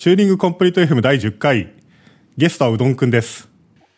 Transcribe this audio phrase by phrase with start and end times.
[0.00, 1.74] チューニングコンプリート FM 第10回、
[2.38, 3.50] ゲストはうどんくんです。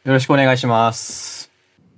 [0.02, 1.48] よろしくお願いします。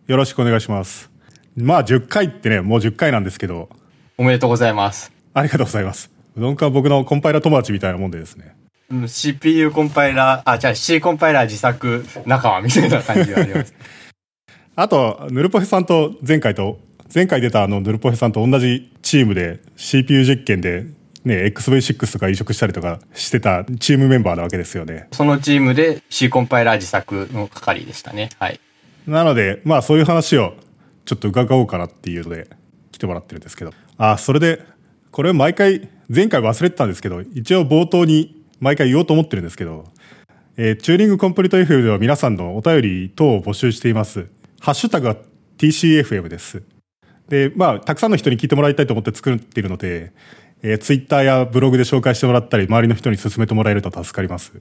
[0.07, 1.11] よろしくお願いします。
[1.57, 3.71] まあ10回ってね、もう10回なんですけど、
[4.19, 5.11] おめでとうございます。
[5.33, 6.11] ありがとうございます。
[6.37, 8.55] うどんくんは僕のコンパイラー友達みたいなもんでですね。
[8.91, 13.73] うん CPU コンパイラー、あ、じゃあ C コンパイラー自作仲間みたいな感じがあります。
[14.77, 16.79] あと、ヌルポヘさんと前回と、
[17.15, 20.85] 前回出たあのヌルポヘさんと同じチームで CPU 実験で
[21.25, 25.09] ね、XV6 とか移植したりとかしてたチームメンバーなわけですよね。
[25.13, 28.29] そのチームで C コンパイラー自作の係でしたね。
[28.39, 28.61] はい。
[29.07, 30.55] なので、まあそういう話を
[31.07, 32.49] ちょっと伺おうかなっていうので
[32.93, 33.73] 来てもらってるんですけど。
[33.97, 34.63] あ、それで、
[35.11, 39.85] これ毎回、前回忘れてたんですけど、一応冒頭に毎回言おうと思ってるんですけど、
[40.57, 44.27] えーチューニングコンプリート FM では皆さんのお便り等を募集しています。
[44.61, 45.17] ハッシュタグは
[45.57, 46.63] TCFM です。
[47.29, 50.13] で、まあ、たくさんの人に聞いてもらいたいと思って作っているので、
[50.67, 54.55] えー、ツイッターやブログで紹介してもらったり、周りの人に勧めてもらえると助かります。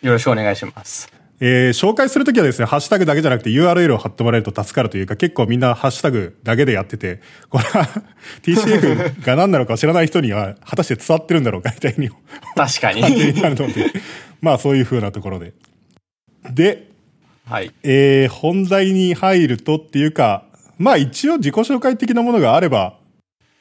[0.00, 1.12] よろしくお願いします。
[1.40, 7.86] えー紹介するときはですね、ハッシュタグだけじゃなくて URL を貼ってもらえると助かるというか、結構みんなハッシュタグだけでやってて、これは
[8.42, 12.08] TCF が何なのか知らない人には果たして伝わってるんだろうかみたいに
[12.56, 13.02] 確かに。
[13.02, 13.92] になるので、
[14.40, 15.52] まあそういう風なところで。
[16.50, 16.88] で、
[17.44, 17.70] はい。
[17.82, 20.46] えー本題に入るとっていうか、
[20.78, 22.96] まあ一応自己紹介的なものがあれば、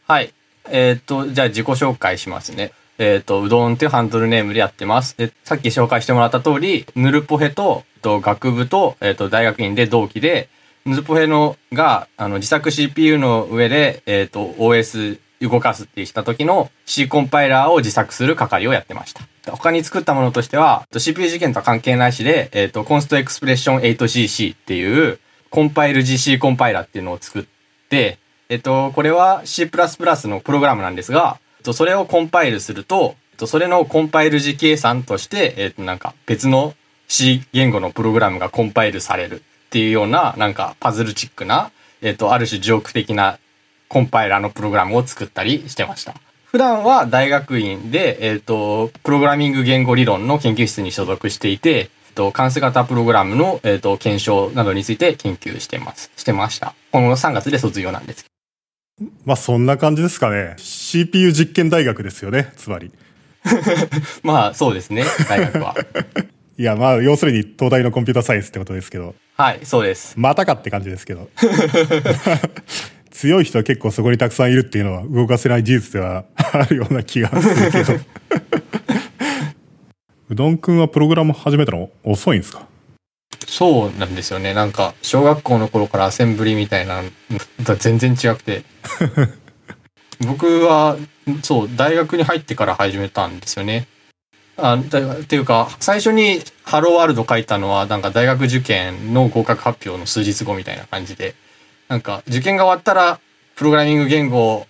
[0.08, 0.34] はい。
[0.70, 2.72] えーっと、じゃあ自己紹介しますね。
[2.98, 5.18] えーっと、うどんっていうハンドルネームでやってます。
[5.18, 10.50] で、さっき紹介してもらった通り、ヌルポヘと、えっと学部と、えーっと、大学院で同期で、
[10.86, 19.22] ヌルポヘのが、あの、自作 CPU の上で、えーっと、OS 動かすってした時の C コンパイラーを自作する係をやってました。
[19.52, 27.44] 他に作ったものとしては、CPU 事件とは関係ないしで、えーっと、コンストエクスプレッション 8cc っていう、コンパイル GC コンパイラーっていうのを作っ
[27.90, 28.20] て、
[28.52, 36.74] えっと、これは C++ のプログラムなんですが、えっと、それをコンパイルすると、えっと、それのコンパイル時計算として、えっと、なんか別の
[37.08, 41.72] C 言語のプログラムがコンパイルされるっていうような、なんかパズルチックな、
[42.02, 43.40] えっと、ある種ジョーク的な
[43.88, 46.14] コンパイラーのプログラムを作ったりしてました。
[46.44, 56.12] 普段は大学院で、えっと、プログラミング言語理論の研究室に所属していて、と、関数型プログラムの、えっと、検証などについて研究してます。
[56.18, 56.76] してました。
[56.92, 58.31] この3月で卒業なんです
[59.26, 60.56] まあそんな感じですかね。
[60.58, 62.92] CPU 実験大学ですよね、つまり。
[64.24, 65.76] まあ、そうですね、大学は。
[66.58, 70.14] いや、まあ要するに東大のコンピューターサイエンスってことですけど、はい、そうです。
[70.18, 71.30] またかって感じですけど。
[73.12, 77.94] 強い人は結構そこにたくさんいるっていうのは動かせない事実ではあるような気がするけど。
[80.30, 82.68] うどんくんはプログラム始めたの遅いんですか？
[83.52, 84.54] そうなんですよね。
[84.54, 87.10] なんか、小学校の頃からアセンブリみたいなの
[87.66, 88.64] とは全然違くて。
[90.26, 90.96] 僕は、
[91.44, 93.88] そう、大学に入ってから始めたんですよね。
[94.56, 101.36] あだっていうか、最初にハローワールド書いたのは、なんか大学受験の合格発表の数日後みたいな感じで、
[101.90, 103.20] なんか受験が終わったら、
[103.56, 104.68] プログラミング言語を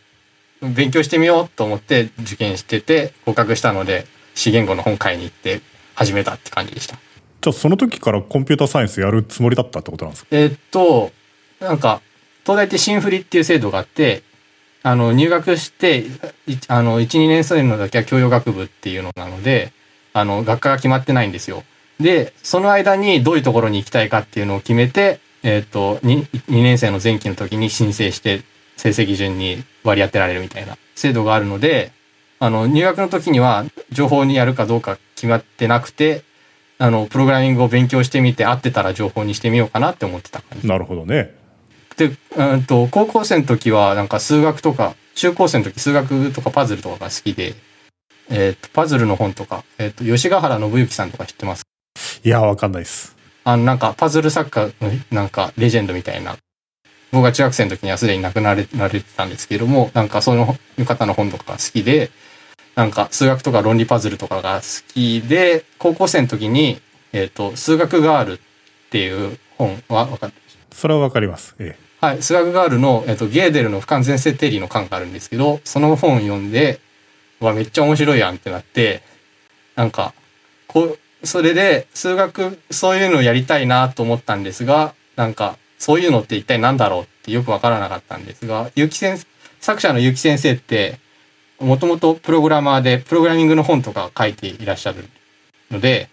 [0.63, 5.61] 勉強してみようと思って受験してて、合格したので、C 言語の本買いに行って
[5.93, 6.97] 始めたって感じでした。
[7.41, 10.28] じゃあその時からコンピューターサイエンスやるつもりだったってことなんですか？
[10.31, 11.12] えっと、
[11.59, 12.02] なんか、
[12.46, 14.24] 東大って新振りっていう制度があって、
[14.84, 16.06] あの、入学して、
[16.68, 19.74] あの、1、2年生のだけは教養学部っていうのなので、
[20.13, 21.63] あの、学科が決まってないんですよ。
[22.00, 28.41] で、その間にどういうところに行きたいかっていうのを決めて、えっと、2, 2年生の前期の時に申請して、
[28.78, 31.91] 成績順に割り当てられるみたいな制度があるので、
[32.40, 36.23] あの、入学の時には情報にやるかどうか決まってなくて、
[36.81, 40.67] あの、プログラミングを勉強してみて合ってたら情報にしてみようかなって思ってた感じ。
[40.67, 41.35] なるほどね。
[41.95, 47.53] で、うんと、高校生の時はなんか数学とか、中高生の時数学とかパズルとかが好きで、
[48.31, 51.63] えっ、と、パズルの本とか、えっ、と、吉ヶ原信之さんとか知ってます？
[52.23, 53.15] いや、わかんないです。
[53.43, 56.35] あの、なんか、パズル作家の、なんか、レジェンドみたいな。
[57.11, 62.09] 僕が中学生の時にはすでに亡くなれられてたんですけれども、なんか、その方の本とかが好きで、
[62.75, 66.81] なんか、数学とか論理パズルとかが好きで、高校生の時に、
[67.13, 68.40] えっ、と、数学ガールっ
[68.90, 70.34] ていう本はわかる？
[70.72, 71.55] それはわかります。
[71.59, 76.79] えはい、数学ガールの、えっと、ゲーデルの不完全性定理の巻があるんですけど、その本読んで、
[77.41, 79.03] うわ、めっちゃ面白いやんってなって、
[79.75, 80.13] なんか、
[80.67, 89.28] こう、それで、数学、そういうのをやりたいなと思ったんですが、なんか、そういうのって一体何だろうってよくわからなかったんですが、結城先
[89.59, 90.99] 作者の結城先生って、
[91.61, 95.05] もともとプログラマーで、プログラミングの本とか書いていらっしゃる
[95.69, 96.09] ので、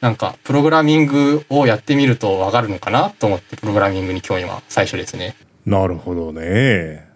[0.00, 5.36] なんか、プログラミングをやってみるとわかるのかなと思って、プログラミングに興味は最初ですね。
[5.66, 7.08] なるほどね。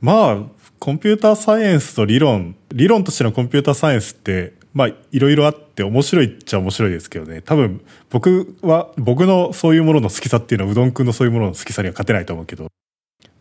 [0.00, 0.38] まあ、
[0.78, 7.40] コンピューターサイエンスと理論、理論としてのコンピューターサイエンスって、まあ、いろいろあって面白いっちゃ面白いですけどね。
[7.42, 7.80] 多分、
[8.10, 12.66] 僕は、僕のそういうものの好きさっていうのは、うどんくんのそういうものの好きさには勝てないと思うけど。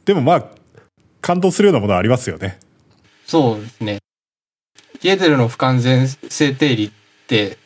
[0.05, 0.45] でもまあ、
[1.21, 2.59] 感動するようなものはありますよね。
[3.25, 3.99] そうですね。
[5.01, 6.91] ゲーデルの不完全性定理っ
[7.27, 7.57] て、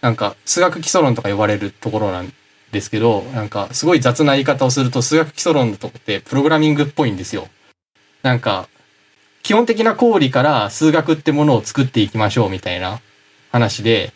[0.00, 2.32] なんか、数学基礎論とか呼ばれるところなん
[2.72, 7.48] ですけど、なんか、すごい雑な言い方をすると、数学基礎論のとこってプログラミングっぽいんですよ。
[8.22, 8.68] なんか、
[9.42, 13.00] 基本的な公理から数学ってものを作っていきましょうみたいな
[13.52, 14.12] 話で、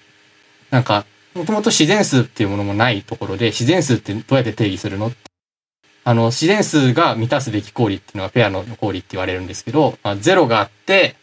[0.71, 5.13] なんか、もともと自然数っていうものもないところで、自然数ってどうやって定義するの
[6.05, 11.17] あの、自然数が満たすべき公理っていうのはペアの公理って言われるんですけど、まあ、ゼロがあって、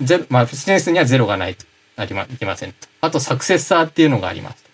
[0.00, 1.66] ゼロ、まあ、自然数にはゼロがないと、
[1.96, 2.88] ありま、いけませんと。
[3.00, 4.64] あと、サクセッサーっていうのがあります。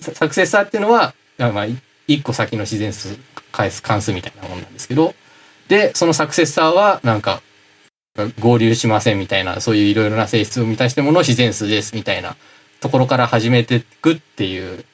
[0.00, 1.66] サクセッサーっていうのは、まあ、
[2.08, 3.16] 一個先の自然数
[3.52, 5.14] 返す関数みたいなもんなんですけど、
[5.68, 7.42] で、そのサクセッサーは、なんか、
[8.38, 12.36] 合流しませんみたいな、そういういろいろな性質を満たしたものを自然数ですみたいな
[12.80, 14.84] ところから始めていくっていう、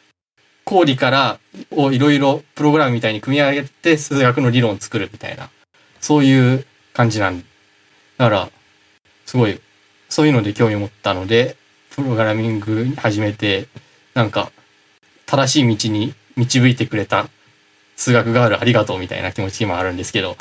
[0.71, 1.41] 公理から
[1.73, 5.51] をいろいろプログラムみたいに組み上げて数学の理論を作るみたいな、
[6.01, 7.45] そういう感じなんだ
[8.19, 8.49] から、
[9.27, 9.61] すごい、
[10.09, 11.57] そういうので興味を持ったので、
[11.97, 13.67] プログラミングに始めて、
[14.15, 14.53] なんか、
[15.27, 17.29] 正しい道に導いてくれた
[17.97, 20.37] 数学ガールありがとうみたいな気持ち今あるんですけど、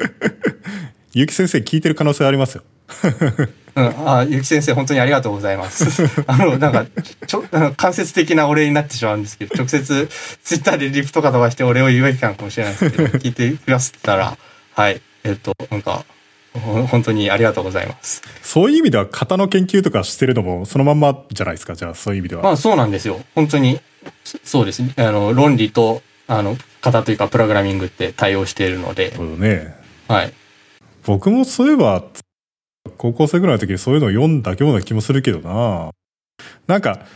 [1.12, 2.62] 結城先生聞いてる可能性ありますよ。
[3.76, 6.04] うん、あ、ゆき先生、本当にありがとうございます。
[6.26, 6.86] あの、なんか、
[7.26, 10.08] ちょ、あ の間接的なお礼になってしまうんですけど、直接、
[10.42, 14.38] ツイッターでリプとか飛ばしてお礼を言うべきかもしれないですけど、 聞いてくださったら、
[14.74, 16.04] はい、えっと、なんか、
[16.54, 18.22] ほ本当にありがとうございます。
[18.42, 21.74] そういう意味では型の研究とかしてるのもそのまんまじゃないですか。
[21.74, 22.42] じゃあそういう意味では。
[22.44, 23.20] まあ、そうなんですよ。
[23.34, 23.80] 本当に、
[24.22, 24.94] そそうですね。
[24.96, 29.74] あの、論理と、あの、型というか、プログラミングって対応しているのでなる、ほどね。
[30.06, 30.32] はい。
[31.04, 32.04] 僕もそういえば、
[32.96, 35.90] 高校生ぐらいの時にそういうのを読んだような気もするけどな。
[36.66, 37.06] なんか、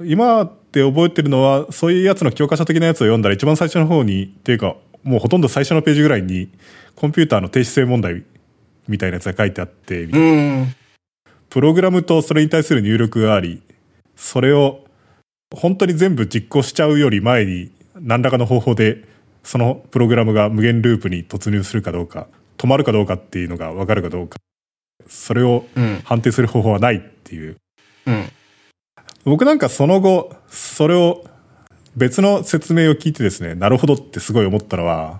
[0.00, 6.50] 今で覚えてるのは、そういうやつの教科書的なやつを読んだら一番最初の方に、っていうか、もうほとんど最初のページぐらいに、
[6.94, 8.24] コンピューターの定質性問題
[8.88, 10.08] みたいなやつが書いてあって。
[11.48, 13.62] プログラムとそれに対する入力があり、
[14.16, 14.84] それを
[15.54, 19.04] 本当に全部実行しちゃうより前に何らかの方法で
[19.44, 22.26] そのプログラムが無限ループに突入するかどうか、
[22.58, 24.36] 止まるかどうかっていうのが分かるかどうか、
[25.08, 26.00] それをうん。
[26.04, 27.56] 判定する方法はないっていう。
[28.06, 28.28] うん。
[29.24, 31.24] 僕なんかその後、それを
[31.96, 35.18] 別の説明を聞いてですね、なるほどってすごい思ったのは、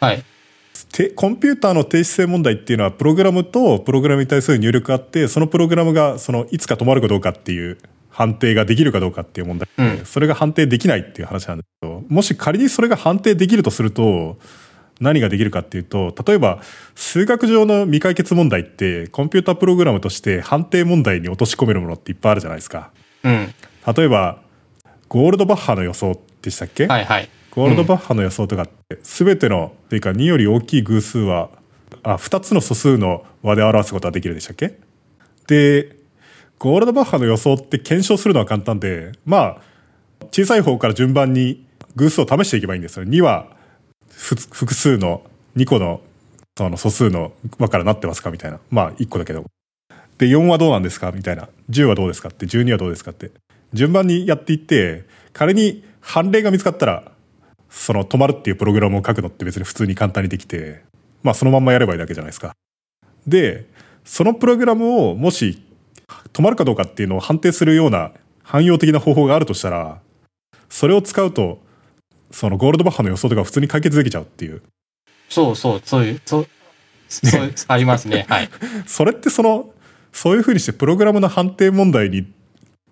[0.00, 0.22] はい。
[0.96, 7.78] てコンピューターの定質性問題っていうのはプログラムとプログラムに対する入力があってそのプログラムがそのいつか止まるかどうかっていう
[8.08, 14.38] 判定ができるかどうかっていう問題で、うんそれが判定できないっていう話なんですけどもし仮にそれが判定できるとすると
[15.00, 16.60] 何ができるかっていうと例えば
[16.94, 22.90] 数学上の未解決問題ってコンピュータープログラムとして判定問題に落とし込めるものっていっぱいあるじゃないですか
[23.24, 23.54] うん。
[23.94, 24.40] 例えば
[25.08, 27.28] ゴールドバッハの予想でしたっけ、はいはい。
[27.52, 31.50] ゴールドバッハの予想とかって、すべての、というか2より大きい偶数は、
[32.02, 34.78] あ、2つの素数の和で表すことができるでしたっけ？
[35.46, 35.96] で、
[36.58, 39.62] ゴールドバッハの予想って検証するのは簡単で、まあ、
[40.32, 41.64] 小さい方から順番に
[41.94, 43.04] 偶数を試していけばいいんですよ。
[43.04, 43.55] 2はふ
[44.16, 45.22] 複数の
[45.56, 46.00] 2個の
[46.58, 48.58] その素数の和からなってますかみたいな。
[48.70, 49.44] まあ、1個だけど。
[50.16, 51.12] で、4はどうなんですか？
[51.12, 51.50] みたいな。
[51.68, 53.30] 10はどうですかって、12はどうですかって。
[53.74, 55.04] 順番にやっていって、
[55.34, 57.12] 仮に判例が見つかったら、
[57.68, 60.82] その止まるっていうプログラムを書くのって別に普通に簡単にできて、
[61.22, 62.54] まあそのまんまやればいいだけじゃないですか。
[63.26, 63.66] で、
[64.04, 65.62] そのプログラムをもし
[66.32, 68.12] 止まるかどうかっていうのを判定するような
[68.44, 70.00] 汎用的な方法があるとしたら、
[70.70, 71.65] それを使うと、
[72.36, 74.60] そのゴールドバッハの予想とか普通に解決できちゃうっていう。
[75.30, 76.48] そうそう、そういう、そう、
[77.08, 78.26] そう、ありますね。
[78.28, 78.50] はい。
[78.86, 79.72] それってその、
[80.12, 82.30] そういうふうにしてプログラムの判定問題に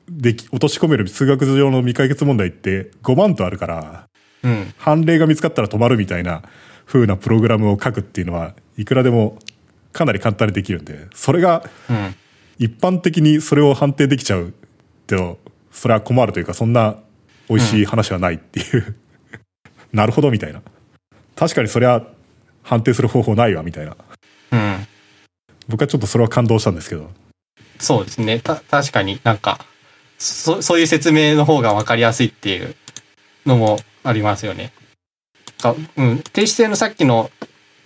[0.08, 4.08] でき落とし込める数学上の未解決問題って5万とあるから、
[4.42, 4.72] うん。
[4.78, 6.42] 判例が見つかったら止まるみたいな
[6.86, 9.38] 風なプログラムを書くっていうのはいくらでも
[9.92, 12.14] かなり簡単にできるんで、それがうん。
[12.58, 14.54] 一般的にそれを判定できちゃう
[15.06, 15.38] と、
[15.70, 16.96] それは困るというか、そんな
[17.50, 18.96] 美味しい話はないっていう、
[19.94, 20.60] なるほどみたいな。
[21.36, 22.04] 確かにそれは
[22.62, 23.96] 判定する方法ないわみたいな。
[24.52, 24.86] うん。
[25.68, 27.10] 僕はちょっとそれは感動したんですけど。
[27.78, 28.40] そうですね。
[28.40, 29.64] た、確かになんか、
[30.18, 32.74] そ、そういう説明の方が分かりやすいっていう
[33.46, 34.72] のもありますよね。
[35.60, 36.18] かうん。
[36.32, 37.30] 定子性のさっきの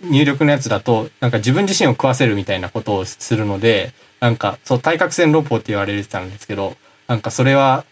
[0.01, 6.75] 入力のやつだと、なんか自分自身を食わせるみたいなことをするので、なんか、そう、対角線論法って言われてたんですけど、
[7.07, 7.85] なんかそれは、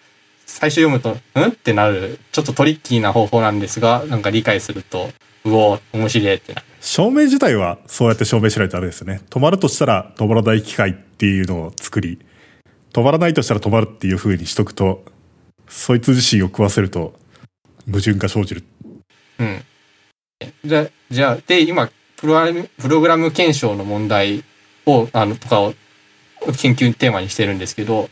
[0.48, 1.50] 最初読むと、うん？
[1.50, 5.12] ってなる、ちょっとトリッキーな方法なんですが、なんか理解すると、
[5.46, 6.68] うおー、面白いってなる。
[6.82, 9.22] 証明自体はそうやって証明しないとあれですよね。
[9.30, 12.20] 止まるとしたら止まらない機械っていうのを作り、
[12.94, 15.04] 止まらないとしたら止まるっていう風にしとくと、
[15.68, 17.20] そいつ自身を食わせると、
[17.86, 18.64] 矛盾が生じる。
[19.40, 19.64] うん。
[20.64, 22.36] じゃあ、じゃあ、で、今、プロ
[22.80, 24.44] プログラム検証の問題
[24.86, 25.74] を、あの、とかを
[26.58, 28.10] 研究テーマにしてるんですけど、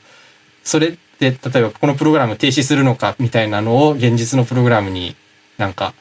[0.63, 5.15] それで、例えばこのプログラム停止するのかみたいなのを現実のプログラムに
[5.57, 5.93] なんか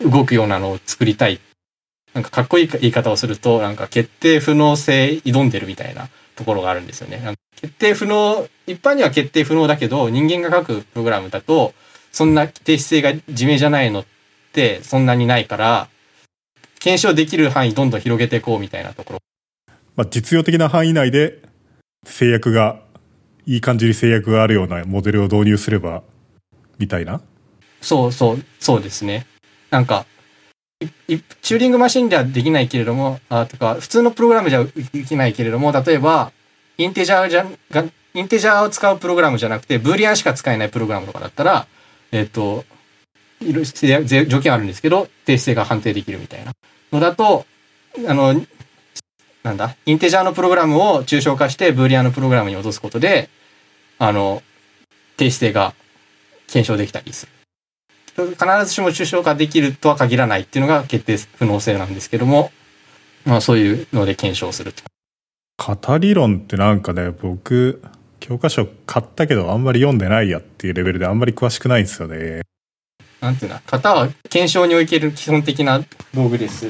[0.00, 1.40] 動くようなのを作りたい。
[2.14, 7.34] なんかかっこいい言い方をすると、なんか決定不能性挑んでるみたいなところがあるんですよね。
[7.56, 11.74] 決定不能、一般には決定不能だけど、人間が書くプログラムだと、
[12.12, 14.04] そんな停止性が自明じゃないのっ
[14.52, 15.88] てそんなにないから、
[16.78, 19.18] 検証できる範囲どんどん広げていこうみたいなところ。
[19.96, 21.40] まあ、実用的な範囲内で
[22.04, 22.80] 制約が、
[23.48, 26.02] いい感じに制約があるようなモデルを導入すれば、
[26.78, 27.22] みたいな？
[27.80, 29.26] そうそう、そうですね。
[29.70, 30.04] なんか、
[30.78, 36.30] チューリングマシンではできないけれども、あとか、普通のプログラムじゃできないけれども、例えば、
[36.76, 41.66] インテジャーじゃが、インテジャーを使うプログラムじゃなくて、ブーリアンしか使えないプログラムとかだったら、
[42.12, 42.66] えっ、と、
[43.40, 46.52] いろいろ条件あるんですけど、定性が判定できるみたいな
[46.92, 47.46] のだと、
[48.06, 48.34] あの、
[49.42, 53.30] なんだ、インテジャーのプログラムを抽象化して、ブーリアンのプログラムに落とすことで、
[53.98, 54.42] あの、
[55.16, 55.74] 定性が
[56.46, 57.32] 検証できたりする。
[58.30, 62.50] 必ずしも抽象化できるとは限らないっていうのが決定不能性なんですけども、
[63.24, 64.82] まあそういうので検証すると。
[65.58, 67.82] 型理論ってなんかね、僕、
[68.20, 72.42] 教科書買ったけどあんまり読んでないやっていうレベルであんまり詳しくないんですよね。
[73.20, 75.80] なんていうの型は検証における基本的な
[76.14, 76.66] 道具です。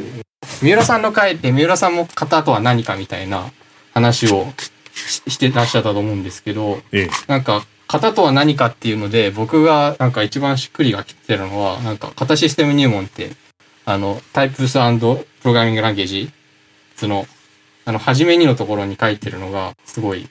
[0.62, 3.50] 三浦さんの回で三浦さんも型とは何かみたいな
[3.92, 4.46] 話を
[4.98, 7.10] ししてらっしゃったと思うんですけど、ええ。
[7.26, 13.30] なんか、型とは何かっていうので、僕がなんか一番しっくりがきてるのは、なんか、型システム入門って、
[13.84, 16.30] あの、タイプスプログラミングランゲージ
[16.96, 17.26] その、
[17.86, 20.28] あの、初めにのところに書いてるのが、すごい、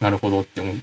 [0.00, 0.76] なるほどって思っ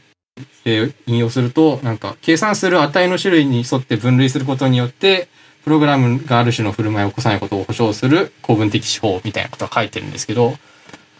[0.63, 5.29] て、引用すると、なんか、計算する値の種類に沿って分類することによって、
[5.63, 10.57] プログラムがある種の振る舞いを起こさないことを保証する構文的手法みたいなことが書いてるんですけど、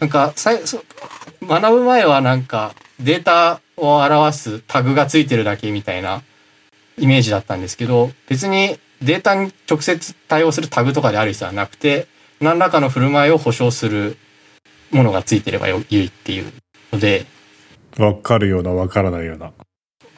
[0.04, 0.84] なんか、さいそ
[1.42, 6.22] 学ぶ前はなんか、データを表すタグがついてるだけみたいな
[6.98, 12.06] イメージだったんですけど、別にデータに直接対応するタグとかである必要はなくて、
[12.38, 14.18] 何らかの振る舞いを保証する
[14.90, 16.52] ものがついてればよいいっていう
[16.92, 17.24] ので、
[17.96, 19.52] わかるようなわからないような。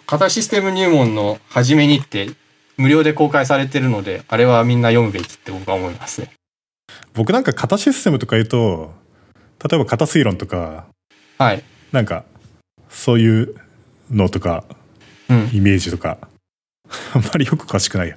[0.08, 2.30] 型システム入門の初めにって
[2.76, 6.32] 無料で公開されてるので、あれはみんな読むべきって僕は思いますね。
[7.14, 9.05] 僕なんか型システムとか言うと、
[9.62, 10.86] 例えば型推論とか、
[11.38, 11.62] はい。
[11.92, 12.24] なんか、
[12.88, 13.54] そういう
[14.10, 14.64] のとか、
[15.28, 15.50] うん。
[15.52, 16.18] イメージとか、
[17.14, 18.16] あんまりよく詳しくないや。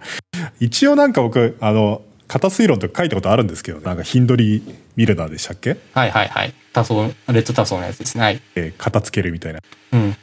[0.60, 5.78] 一応なんか僕、あの、型推論とか書いたことあるんですけど、なんかヒンドリーミルナーでしたっけ？
[5.94, 6.54] はいはいはい。
[6.74, 8.24] 多層、レッド多層のやつですね。
[8.24, 8.42] はい。
[8.56, 9.60] えー型つけるみたいな。
[9.94, 10.16] うん。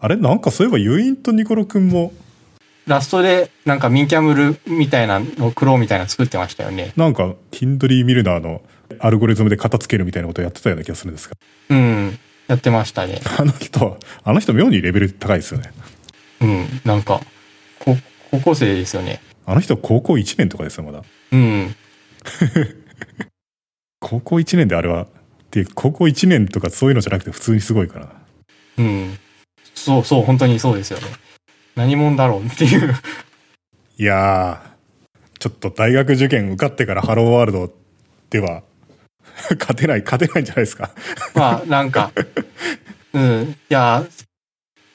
[0.00, 2.12] あれなんかそういえばユインとニコロくんも、
[2.86, 6.92] ラストでなんかミンキャムルみたいなの、クローみたいなの作ってましたよね。
[6.96, 8.62] なんかヒンドリーミルナーの
[9.00, 11.36] アルゴリズムで型つけるみたいなことをやってたような気がするんですが。
[11.70, 12.18] うん。
[12.48, 13.20] やってましたね。
[13.38, 15.72] あの人、あの人妙にレベル高いですよね。
[16.40, 16.66] うん。
[16.84, 17.20] なんか、
[17.78, 17.96] こ
[18.30, 19.20] 高校生ですよね。
[19.44, 21.02] あの人高校1年とかですよ、まだ。
[21.32, 21.74] うん。
[24.00, 25.06] 高校1年であれは、
[25.50, 28.12] で、高校1年とかそういうのじゃなくて普通にすごいから。
[28.78, 29.18] うん。
[29.74, 31.06] そうそう、本当にそうですよね。
[31.76, 32.94] 何者だろうっていう。
[33.98, 37.72] いやー、ちょっと大学受験受かってからハローワールド
[38.30, 38.62] では、
[39.58, 40.90] 勝てない、勝てないんじゃないですか。
[41.34, 42.12] まあ、なんか、
[43.12, 43.56] うん。
[43.70, 44.04] いや、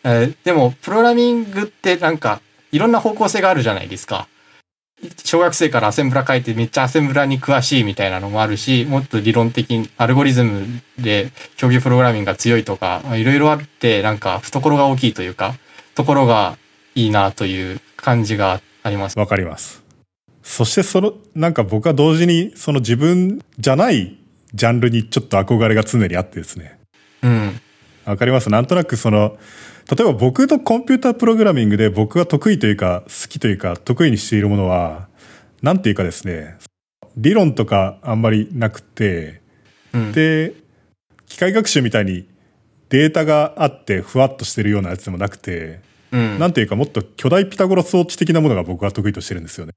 [0.04, 4.28] えーでも、プログラミングってなんか、いろんな方向性があるじゃないですか。
[5.24, 10.66] 小学生からアセンブラ書いてめっちゃアセンブラに詳しいみたいなのもあるし、もっと理論的にアルゴリズム
[11.00, 15.56] で競技プログラミングが強いとか、まあいろいろあって、なんか懐が大きいというか、
[15.96, 16.58] ところが
[16.94, 19.18] いいなという感じがあります。
[19.18, 19.84] わかります。
[20.44, 24.18] そしてその、なんか僕は同時に、その自分じゃない
[24.54, 26.80] ジャンルにちょっと憧れが常にあってですね。
[27.24, 27.60] うん。
[28.06, 28.50] わかります？
[28.50, 29.38] なんとなくその、
[29.90, 35.08] 例えば僕のコンピュータープログラミングで僕が得意というか、好きというか、得意にしているものは、
[35.62, 36.58] なんていうかですね、
[37.18, 39.42] 理論とかあんまりなくて、
[39.94, 40.12] うん。
[40.12, 40.54] で、
[41.28, 42.28] 機械学習みたいに
[42.90, 45.80] データがあってふわっとしてるようなやつでもなくて、
[46.12, 46.40] うん。
[46.40, 49.74] なんていうかもっと巨大ピタゴラ装置的なものが僕は得意としてるんですよね。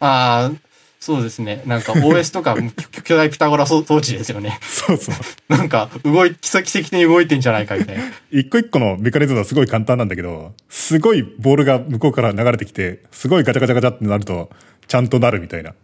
[0.00, 0.71] ああ、
[1.02, 1.64] そうですね。
[1.66, 2.54] なんか OS とか
[2.92, 4.60] 巨巨大ピタゴラ装装置ですよね。
[4.62, 5.14] そうそう。
[5.48, 8.04] なんか動い、奇跡的に動いてんじゃないかみたいな。
[8.30, 14.48] 一個一個のメカニズムはすごい簡単なんだけど、すごいボールが向こうから流れてきて、すごいガチャガチャガチャってなると、
[14.86, 15.74] ちゃんとなるみたいな。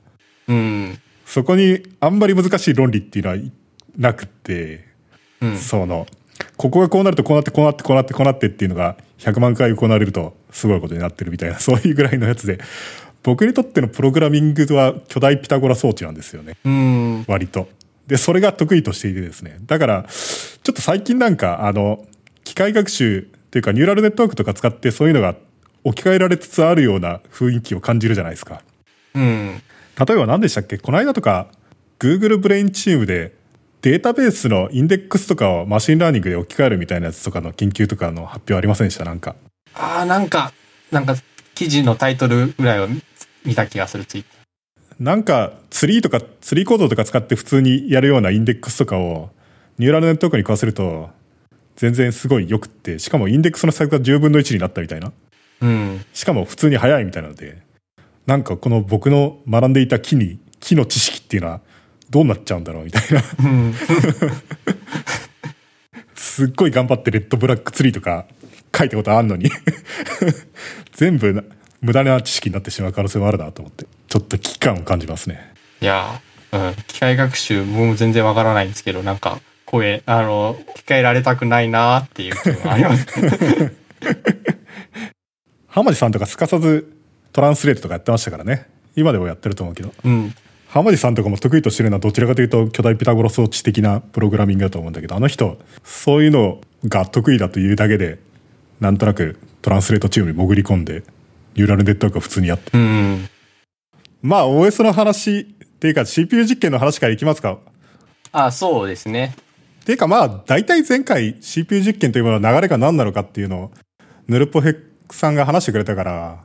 [0.47, 1.01] うん。
[1.27, 3.39] そこにあんまり難しい論理っていうのは
[3.97, 4.85] なくって、
[5.41, 5.59] うん。
[5.59, 6.07] その、
[6.57, 12.61] ここがこうなるとこうなってこうなってこうなってこうなってっていうのが100万回行われるとすごいことになってるみたいなそういうぐらいのやつで
[13.29, 16.57] 僕にとってのプログラミングは巨大ピタゴラ装置なんですよね。
[16.65, 17.25] うん。
[17.29, 17.69] 割と。
[18.07, 19.59] でそれが得意としていてですね。
[19.67, 22.07] だからちょっと最近なんかあの
[22.45, 25.35] 機械学習っていうかニューラルネットワークとか使ってそういうのが
[25.85, 28.63] 置き換えられつつあるような雰囲気を感じるじゃないですか。
[29.15, 29.61] うん。
[29.99, 30.79] 例えば何でしたっけ？
[30.79, 31.49] この間とか
[31.99, 33.35] Google ブレインチームで
[33.83, 39.05] データベースのインデックスとかを machine learning で置き換えるみたいなやつとかの研究とかの発表ありませんでした？
[39.05, 39.37] なんか。
[39.75, 40.53] ああ、なんか、
[40.91, 41.15] なんか、
[41.59, 43.03] 記事のタイトルぐらいは見
[43.45, 45.03] 見た気がする、ツイッター。
[45.03, 49.31] なんかツリーとかツリーコードとか使って普通にやるようなインデックスとかを
[49.77, 51.11] ニューラルネットワークに食わせると
[51.75, 55.13] 全然すごいよくってしかもインデックスのサイズが10分の1になったみたいな
[55.61, 56.05] うん。
[56.13, 57.61] しかも普通に速いみたいなので
[58.27, 61.61] なんかこの僕の学んでいた木に木の知識っていうのは
[62.11, 63.75] どうなっちゃうんだろうみたいなうん。
[66.15, 68.27] すっごい頑張ってレッドブラックツリーとか
[68.77, 69.51] 書いたことあんのに
[70.93, 71.43] 全部な
[71.81, 76.75] 無駄な知識になってしまう可能性もあるなと思ってちょっと危機感を感じますねいやー、うん。
[76.87, 83.07] 機械学習、僕も全然わからないんですけど、なんか、声、あの、機械られたくないなーっていう気分があります。
[85.69, 86.93] 浜地さんとかすかさず
[87.33, 90.35] トランスレートとかやってましたからね今でもやってると思うけどうん。
[90.67, 98.19] 浜地さんとかも得意としてるのはどちらかというと巨大ピタゴラ装置的なプログラミングだと思うんだけどあの人そういうのが得意だというだけで
[98.81, 101.03] なんとなくトランスレートチームに潜り込んで
[101.55, 103.29] ニューラルネットワークを普通にやってうん。
[104.23, 107.59] まあ OS の話っていうか CPU 実験の話からいきますか
[108.33, 109.35] あ、そうですね。
[109.83, 113.71] っていうかまあ大体前回 CPU 実験というものの流れが何なのかっていうのを
[114.29, 116.45] ヌルポヘックさんが話してくれたから、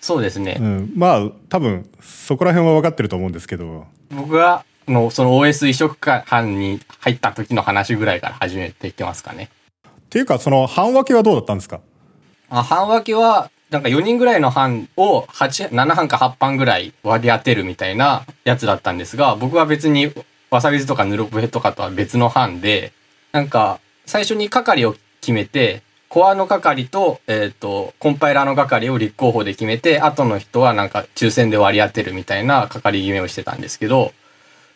[0.00, 0.56] そうですね。
[0.60, 9.50] うん、まあ多分そこら辺は分かってると思うんですけど僕が、の、その OS 移植班に入った時の話ぐらいから始めていってますかね。
[10.06, 11.80] っていうかその半分けはどうだったんですか？
[12.48, 20.12] あ、班分けは、なんか4人ぐらいの班を8、7班か8班ぐらい割り当てるみたいなやつだったんですが、僕は別に
[20.50, 22.92] わさびずとかヌルポヘとかとは別の班で、
[23.32, 34.12] なんか最初に係を決めて、コアの係と、えっ、と、コンパイラーの係を立候補で決めて、後の人はなんか抽選で割り当てるみたいな係決めをしてたんですけど、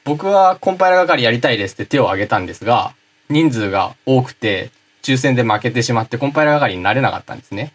[0.05, 2.95] 僕はコンパイラー係やりたいですって手を挙げたんですが、
[3.29, 7.73] 人数が多くて、抽選で負けてしまってコンパイラー係になれなかったんですね。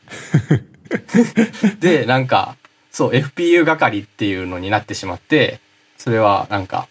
[1.79, 2.55] で、なんか、
[2.91, 5.59] そう、FPU 係っていうのになってしまって、
[5.97, 6.88] それはなんか、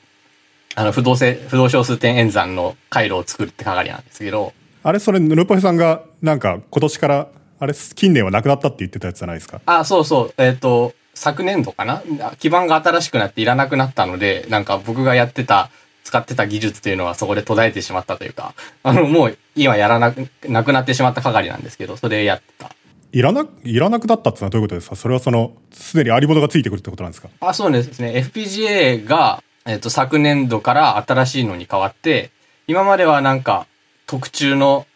[0.75, 9.61] あの、不動性、不動小数点演算の回路を作るって係なんですけど、あれそれヌルポヘさんがなんか今年からあれ近年はなくなったって言ってたやつじゃないですか？
[9.65, 12.03] あ、そうそう、えっ、と、昨年度かな？
[12.39, 15.71] 基盤が新しくなっていらなくなったので、なんか僕がやってた、
[16.05, 22.71] 使ってた技術っていうのはそこで途絶えてしまったというか、 あの、もう今やらなく、なくなってしまった係なんですけど、それやってた。
[23.13, 24.97] いらないらなくなったってのはどういうことですか？
[24.97, 27.29] それはそのすでにアリボドがついてくるってことなんですか？
[27.41, 28.13] あ、そうですね。
[28.17, 32.31] FPGA が、えっ、と、昨年度から新しいのに変わって、
[32.67, 33.67] 今まではなんか、
[34.07, 34.87] 特注の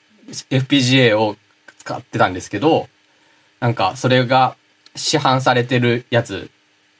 [0.50, 1.36] FPGA を
[1.78, 2.88] 使ってたんですけど、
[3.60, 4.56] なんか、それが
[4.96, 6.50] 市販されてるやつ、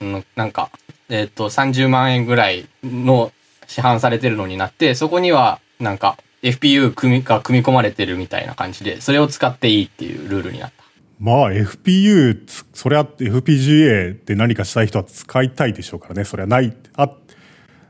[0.00, 0.70] うんなんか、
[1.08, 3.32] えっ、と、30万円ぐらいの
[3.68, 10.84] 市販されてるのになって、そこには、なんか、FPU 組みが組み込まれてるみたいな感じで、それを使っていいっていうルールになった。
[11.20, 17.10] まあ FPU つそれは FPGA で何かしたい人は使いたいでしょうからねそれはないあ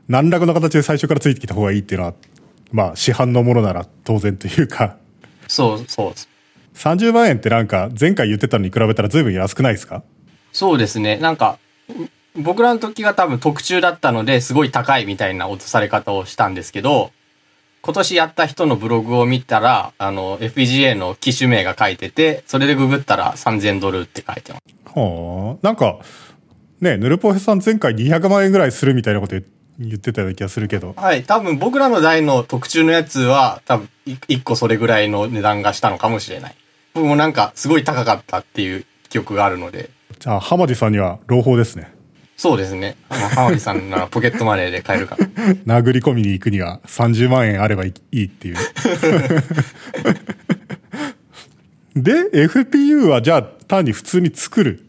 [0.07, 2.15] 何らかの形で最初からついてきた方がいいっていうのは
[2.71, 4.97] まあ市販のものなら当然というか
[5.47, 6.29] そう、そうです。
[6.73, 10.01] 30万円ってなんか前回言ってたのに比べたら随分安くないですか？
[10.51, 11.17] そうですね。
[11.17, 11.59] なんか、
[11.91, 12.09] ん
[12.43, 17.11] 僕らの時が多分特注だったのですごい高いみたいな落とされ方をしたんですけど、
[17.81, 24.63] 今年やった人のブログを見たら、あの、FPGA の機種名が書いてて、それでググったら3000ドルって書いてます。
[24.93, 25.99] はあなんか
[26.81, 29.45] ねヌルポヘさん前回200万円ぐらいするみたいなこと言
[29.79, 31.23] 言ってたような気がするけどはい。
[31.23, 36.55] 多分僕らの代の特注のやつは、多分1個それぐらいの値段がしたのかもしれない。
[36.93, 41.93] 僕もなんかすごい高かったっていう記憶があるので、じゃあ浜地さんには朗報ですね
[42.39, 42.95] そうですね。
[43.09, 45.25] まあ、浜地さんならポケットマネーで買えるから。
[45.67, 48.55] 殴り込みに行くには30万円あればいいっていう。
[52.01, 54.85] で、FPU はじゃあ単に普通に作る。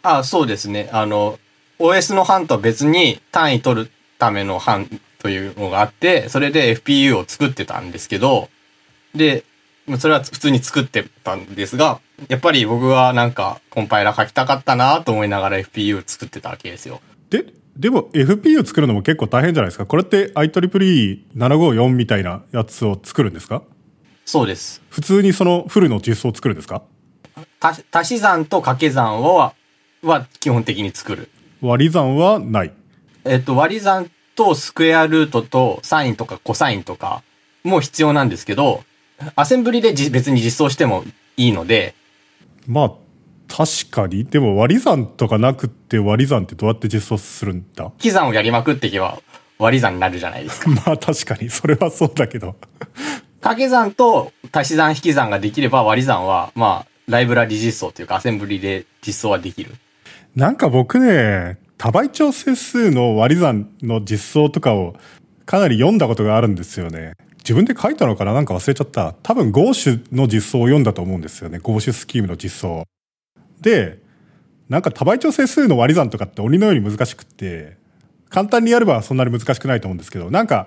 [0.00, 0.88] あそうですね。
[0.90, 1.38] あの、
[1.78, 8.48] OS の班とは別に単位取るための班というのがあって、それで FPU を作ってたんですけど、
[9.14, 9.57] で、まあ
[9.96, 17.00] それは普通に作ってたんですが、やっぱり僕はなんかコンパイラー書きたかったなと思いながら FPU を作ってたわけですよ。
[17.30, 17.46] で、
[17.76, 19.86] でも FPU 作るのも結構大変じゃないですか？
[19.86, 23.62] これって IEEE754 みたいなやつを作るんですか？
[24.26, 24.82] そうです。
[24.90, 26.82] 普通にそのフルの実装を作るんですか？
[27.60, 29.54] た足し算と掛け算は、
[30.02, 31.28] は基本的に作る。
[31.60, 32.72] 割り算はない。
[33.24, 37.22] えっと、割り算とスクエアルートとサインとかコサインとか
[37.64, 38.84] も必要なんですけど、
[39.34, 41.04] アセンブリでじ別に実装しても
[41.36, 41.94] いいので、
[42.66, 42.92] まあ、
[43.48, 44.24] 確かに。
[44.24, 47.84] でも割り算とかなくって割り算ってどうやって実装するんだ？
[47.84, 49.20] 引き算をやりまくっていけば
[49.58, 50.70] 割り算になるじゃないですか。
[50.86, 51.48] まあ確かに。
[51.50, 52.56] それはそうだけど。
[53.40, 59.74] 掛け算と足し算引き算ができれば割り算は、まあ、ライブラリ実装というかアセンブリで実装はできる。
[60.34, 64.96] なんか僕ね、多倍調整数の割り算の実装とかを
[65.46, 67.14] かなり読んだことがあるんですよね。
[67.48, 68.34] 自分で書いたのかな？
[68.34, 69.14] なんか忘れちゃった。
[69.22, 71.60] 多分ゴーシュの実装を読んだと思うんですよね。
[71.60, 72.84] ゴーシュスキームの実装。
[73.62, 74.00] で、
[74.68, 77.78] なんか多倍調整数の割り算とかって鬼のように難しくって、
[78.28, 80.66] 簡単にやればそんなに難しくないと思うんですけど、なんか、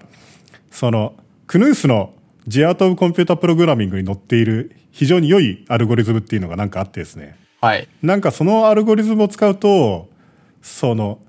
[0.72, 1.14] その、
[1.46, 2.16] クヌースの
[2.48, 7.38] G アート・オブ・コンピュータ・プログラミングに載っている非常に良いアルゴリズムっていうのがなんかあってですね。
[7.62, 7.88] はい。
[8.02, 10.10] なんかそのアルゴリズムを使うと、
[10.64, 11.20] その、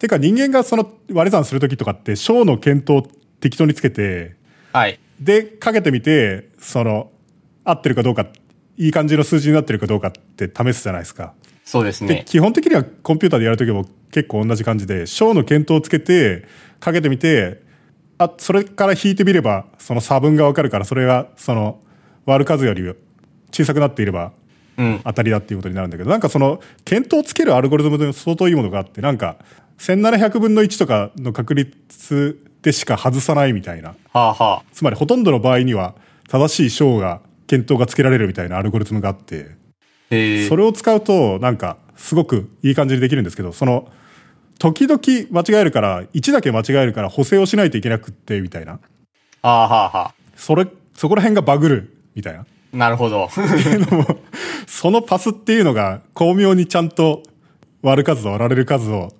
[0.00, 4.34] てか人間がその割り算するときとかって小の検討を適当につけて、
[4.72, 4.98] はい。
[5.20, 7.10] で、かけてみて、その、
[7.64, 8.26] 合ってるかどうか、
[8.76, 11.34] いい感じの数字になってるかどうかって試すじゃないですか。
[11.42, 12.24] で、そうですね。
[12.26, 16.44] 基本的にはコンピューターでやるときも結構同じ感じで、小の検討をつけて、
[16.80, 17.62] かけてみて、
[18.18, 21.80] あ、それから引いてみれば、その差分がわかるから、それが、その、
[22.24, 22.82] 割る数より
[23.52, 24.32] 小さくなっていれば、
[24.78, 25.00] うん。
[25.04, 29.36] 当たりだっていうことになるんだけど、なんかその、検討をつけるアルゴリズムで相当いいものがあって、なんか、
[29.78, 33.90] 1700分の1とかの確率でしか外さないみたいな。
[33.90, 34.62] はあはあ。
[34.72, 35.94] つまりほとんどの場合には、
[36.28, 39.50] 正しい章が、検討がつけられるみたいなアルゴリズムがあって。
[40.48, 43.88] それを使うと、なんか、すごくいい感じにできるんですけど、その、
[44.58, 45.00] 時々
[45.30, 48.72] 間違えるから、1だけ間違えるから補正をしないといけなくって、みたいな。
[48.72, 48.78] は
[49.42, 52.40] あはあはそれ、そこら辺がバグる、みたいな。
[52.40, 52.46] あ。
[52.76, 53.28] なるほど。
[54.66, 57.22] そのパスっていうのが巧妙にちゃんと
[57.82, 59.12] 割る数と割られる数を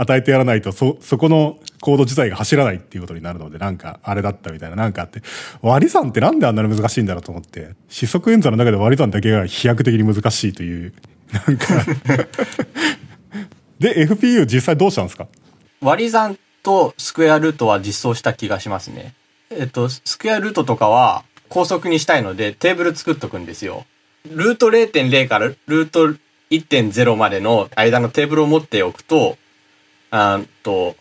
[0.00, 5.22] 与えてやらないと、そ、そこのコード自体が走らないっていうことになるので、なんかあれだったみたいな、なんかあって、
[5.60, 10.92] 割り算ってなんであんなに難しいんだろうと思って、四則演算の中で割り算だけが飛躍的に難しいという、
[11.32, 11.66] なんか
[13.78, 15.26] で、FPU 実際どうしたんですか？
[15.80, 19.14] 割り算とスクエアルートは実装した気がしますね。
[19.50, 23.86] えっと、スクエアルートとかは高速にしたいのでテーブル作っとくんですよ。
[24.30, 26.08] ルート0.0からルート
[26.50, 29.38] 1.0までの間のテーブルを持っておくと、
[30.10, 30.96] あと、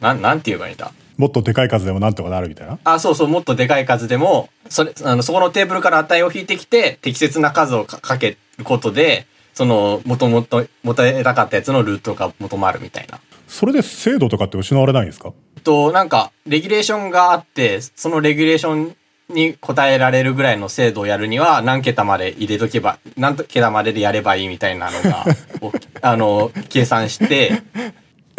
[0.00, 0.92] なん、なんて言えばいいんだ？
[1.16, 2.78] もっとでかい数でもなんとかなるみたいな？
[2.84, 13.18] あ、そうそう、もっとでかい数でも、それ、あの、そこのテーブルから値を引いてきて、適切な数をかかけることで、その、もともと、元えなかったやつのルートが求まるみたいな。
[13.48, 15.32] それで精度とかって失われないんですか？
[15.64, 18.94] と、なんか、レギュレーションがあって、そのレギュレーション
[19.30, 25.24] に応えられるぐらいの精度をやるには、何桁まで入れとけば、何桁まででやればいいみたいなのが、
[25.60, 27.60] おあの、計算して、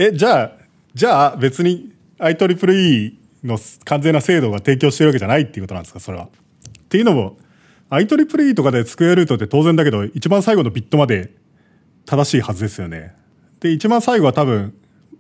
[0.02, 0.52] え、じゃあ、
[0.94, 6.26] じゃあ別に IEEE の完全な精度が提供してるわけじゃないっていうことなんですか、それは。
[6.26, 6.30] っ
[6.88, 7.38] ていうのも、
[7.90, 11.34] IEEE とかでスクエアルートって当然だけど、一番最後のビットまで
[12.06, 13.14] 正しいはずですよね。
[13.60, 14.74] で、一番最後は多分、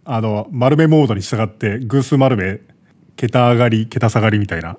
[0.05, 2.61] あの、丸めモードに従って、偶数丸め、
[3.17, 4.77] 桁上がり、桁下がりみたいな、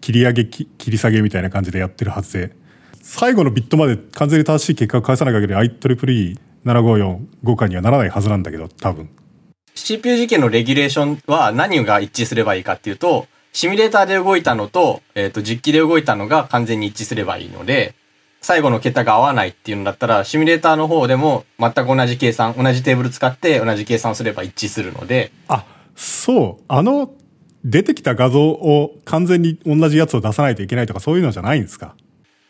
[0.00, 2.56] 切り上げ、切り下げみたいな感じでやってるはずで、
[3.02, 9.10] 最後のビットまで完全に正しい結果を返さない限り IEEE754 5下にはならないはずなんだけど、多分。
[9.74, 17.94] CPU 実験のレギュレーションは何が一致すればいいかっていうと、シミュレーターで動いたのと、えっ、と、実機で動いたのが完全に一致すればいいので、
[18.40, 25.64] 最後の桁が合わないっていうのだったら、シミュレーターの方でも全く同じ計算、同じテーブル使って同じ計算をすれば一致するので、あ、
[25.96, 26.64] そう。
[26.68, 27.10] あの、
[27.64, 31.94] 出てきた画像を完全に同じやつを出さないといけないとかそういうのじゃないんですか？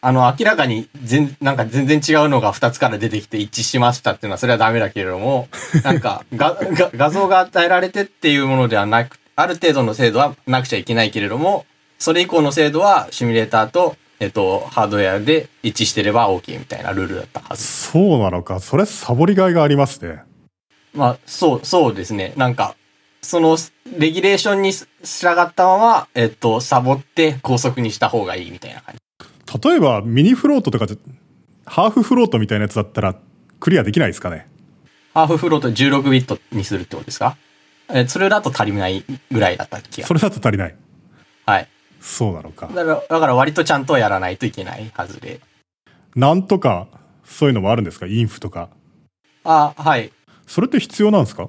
[0.07, 5.49] あの、明らかに全、なんか全然違うのが2つから出てきて一致しましたっていうのはそれはダメだけれども、
[5.83, 11.65] なんか、が、が、画像が与えられてっていうものではなく、ある程度の精度はなくちゃいけないけれども、
[11.99, 17.65] それ以降の精度はシミュレーターと、えっと、ハードウェアで一致してれば OK みたいなルールだったはず。
[17.65, 18.61] そうなのか。
[18.61, 20.19] それサボりがいがありますね。
[20.93, 22.35] まあ、そう、そうですね。
[22.37, 22.77] なんか、
[23.23, 23.57] その、
[23.99, 24.87] レギュレーションに従
[25.41, 29.01] ったまま、えっと、サボって高速にした方がいいみたいな感じ。
[29.63, 30.97] 例えばミニフロートとかで、
[31.67, 33.15] ハーフフロートみたいなやつだったら
[33.61, 34.49] クリアできないですかね？
[35.15, 37.37] ハーフフロート16ビットにするってことですか？
[37.89, 40.75] え、それだと足りないぐらいだったっけそれだと足りない。
[41.47, 41.69] はい。
[42.01, 42.67] そうなのか。
[42.69, 45.41] だから、だから割とちゃんとやらないといけないはずで。
[46.17, 46.89] なんとか、
[47.25, 48.07] そういうのもあるんですか？
[48.07, 48.71] インフとか。
[49.45, 50.11] あ、はい。
[50.47, 51.49] それって必要なんですか？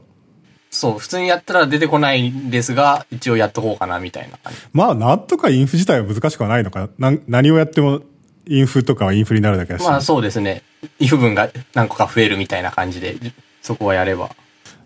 [0.75, 4.59] そう、普通にやったら出てこないんですが、一応やっとこうかなみたいな感じ。
[4.73, 7.11] まあ、なんとかインフ自体は難しくはないのかな。
[7.11, 8.01] な何をやっても
[8.45, 9.85] インフとかはインフになるだけだし。
[9.85, 10.63] まあそうですね。
[10.99, 13.15] if 分が何個か増えるみたいな感じで、
[13.61, 14.35] そこはやれば。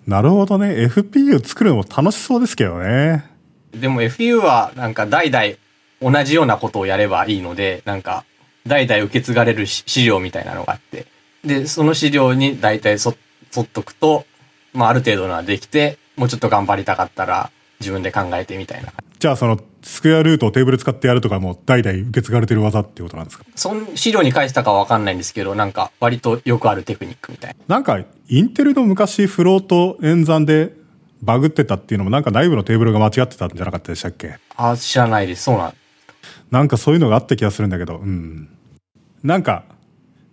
[0.06, 0.70] なるほどね。
[0.86, 3.26] FPU 作るのも楽しそうですけどね。
[3.74, 8.26] でも FU はなんか代々同じようなことをやればいいので、なんか
[8.66, 11.08] 代々受け継がれるし資料みたいなのがあって、
[11.44, 13.16] で、その資料に大体そ
[13.56, 14.26] 沿っとくと、
[14.74, 18.94] まあある程度のはできて、もうちょっと頑張りたかったら自分で考えてみたいな。
[19.20, 23.46] じゃあそのスクエアルートをテーブル使ってやるとかも代々受け継がれてる技っていうことなんですか？
[23.56, 27.76] その資料に書いてたかはわかんないんですけど、なんか割とよくあるテクニックみたいな。
[27.76, 30.74] なんか、インテルの昔フロート演算で
[31.22, 34.38] バグってたっていうのもなんか内部のテーブルが間違ってたんじゃなかったでしたっけ？
[34.56, 35.44] あ、知らないです。
[35.44, 35.74] そうなん。
[36.52, 38.50] なんかそういうのがあった気がするんだけど、うん。
[39.24, 39.66] なんか、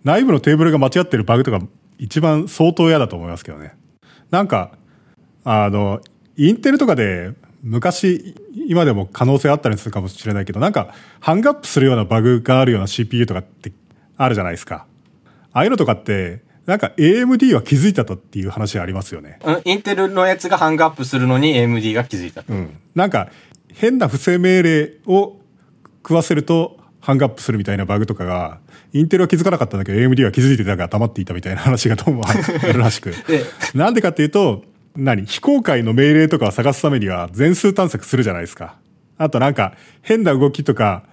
[0.03, 1.59] 内部のテーブルが間違ってるバグとか
[1.99, 3.73] 一番相当嫌だと思いますけどね。
[4.31, 4.71] なんか、
[5.43, 6.01] あの、
[6.35, 8.35] インテルとかで昔、
[8.67, 13.71] 今でも可能性あったりするかもしれないけど、なんか、ハングアップするようなバグがあるような CPU とかって
[14.17, 14.85] あるじゃないですか。
[15.53, 19.39] ああいうのとかって、なんか AMD は気づいてたっていう話ありますよね。
[19.43, 22.43] うん、インテルのやつがハングアップするのに AMD が気づいた。
[22.47, 22.77] うん。
[22.93, 23.29] なんか、
[23.73, 25.39] 変な不正命令を
[26.03, 28.59] 食わせると、ハングアップするみたいなバグとかが、
[28.99, 33.11] インテルは気づかなかったんだけど、AMD は気づいてたから黙っていたみたいな話がどうもあるらしく。
[33.11, 33.43] で
[33.75, 34.63] なんでかっていうと、
[34.95, 35.25] 何？
[35.25, 38.77] 非公開の命令とかを探すためには全数探索するじゃないですか。
[39.17, 41.03] あとなんか、変な動きとか、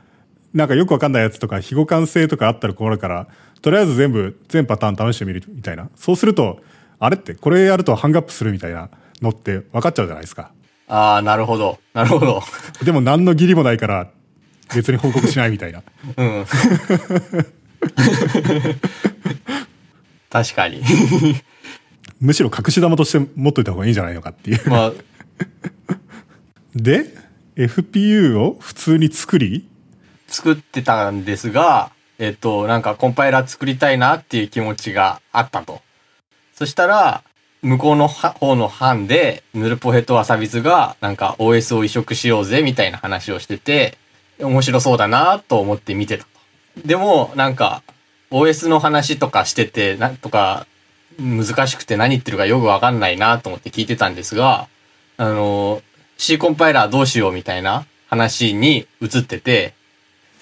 [0.53, 3.27] なんかよくわかんないやつとか、非互換性とかあったら困るから、
[3.61, 5.89] とりあえず全部、全パターン試してみるみたいな。
[5.97, 6.61] そうすると、
[6.99, 8.89] あれって、これやるとハングアップするみたいな
[9.21, 10.53] のって分かっちゃうじゃないですか。
[10.87, 11.79] ああ、なるほど。
[11.93, 12.43] なるほど。
[12.85, 14.09] でも何の義理もないから、
[14.75, 15.83] 別に報告しないみたいな。
[16.17, 16.47] うん。
[20.31, 20.83] 確かに。
[22.21, 24.71] むしろ隠し玉として持っといた方がいいんじゃないのかっていう。
[24.71, 24.93] まあ、
[26.75, 27.07] で、
[27.57, 29.69] FPU を普通に作り、
[30.27, 35.81] 作ってたんですが、えっと、なんかコンパイラー作りたいなっていう気持ちがあったと。
[36.55, 37.23] そしたら、
[37.63, 43.99] 向こうのは方の班で、ヌルポヘとワサビズが、なんか OS を移植しようぜみたいな話をしてて、
[44.39, 46.34] 面白そうだなと思って見てたと。
[46.77, 47.83] でも、なんか、
[48.31, 50.67] OS の話とかしてて、なんとか、
[51.19, 54.69] 難しくて何言ってるかよくわかんないなと思って聞いてたんですが、
[55.17, 55.83] あの、
[56.19, 59.75] C コンパイラーどうしようみたいな話に移ってて、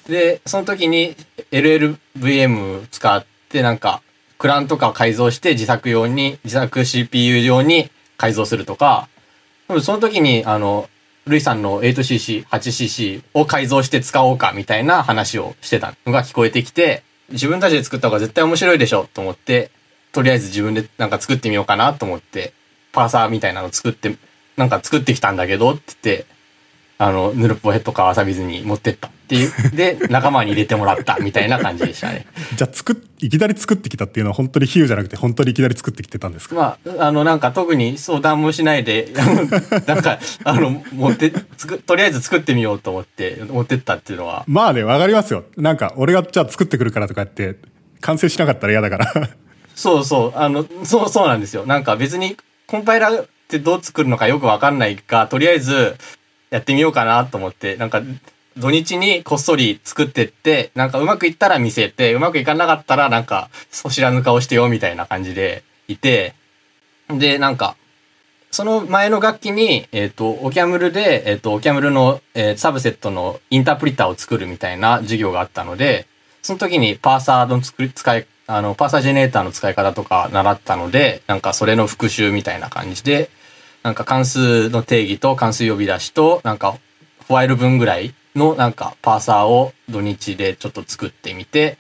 [0.09, 1.15] で、その時に
[1.51, 4.03] LLVM 使ってなんか、
[4.39, 9.09] クランとか改造して自作用に、自作 CPU 用に改造するとか、
[9.83, 10.89] その時にあの、
[11.27, 19.71] ルイさんの 8cc、8cc を改造して使おうかみたいな話をしてたのが聞こえてきて、自分たちで作った方が絶対面白いでしょと思って、
[20.13, 22.53] とりあえず自分でなんか作ってみようかなと思って、
[22.93, 24.17] パーサーみたいなの作って、
[24.57, 26.27] なんか作ってきたんだけどって言って、
[27.03, 29.51] あの、ヌルポヘとかわさびずに持ってったっていう。
[29.75, 32.27] で、仲間に入れてもらったみたいな感じでしたね。
[32.55, 36.55] じゃあ作っ、いきなり作ってきたっていうのは本当に比喩じゃなくて本当にいきなり作ってきてたんですか？
[36.55, 39.09] まあ、あの、なんか特に相談もしないで、
[39.87, 45.45] なんか、あの、持って、つく、とりあえず作ってみようと思って、持ってったっていうのは、まあね、わかりますよ。
[45.57, 47.57] なんか、俺がじゃあ作ってくるからとかって、
[48.01, 49.13] 完成しなかったら嫌だから。
[49.75, 51.67] そうそう、あの、そうそうなんですよ。
[51.67, 52.37] なんか別に、
[52.67, 55.97] コンパイラーってどう作るのかよくわかんないが、とりあえず、
[56.53, 58.03] やってみようかなと思って、なんか、
[58.59, 66.35] 土日にこっそり作ってって、なんかうまくいったら見せて、うまくいかなかったらなんか、そ知らぬ顔してよみたいな感じでいて、
[67.09, 67.75] で、なんか、
[68.51, 76.07] その前の楽器に、えっ、と、オキャムルで、えっ、と、オキャムルの、えーサブセットのインタープリターを作るみたいな授業があったので、
[76.43, 83.31] その時にパーサーの作り、使い、あの、パーサージェネレーターの使い方とか習ったので、なんかそれの復習みたいな感じで、
[83.83, 86.77] なんか関数の定義と関数呼び出しと、なんか、
[87.29, 91.79] ホワイル分ぐらいのなんかパーサーを土日でちょっと作ってみて、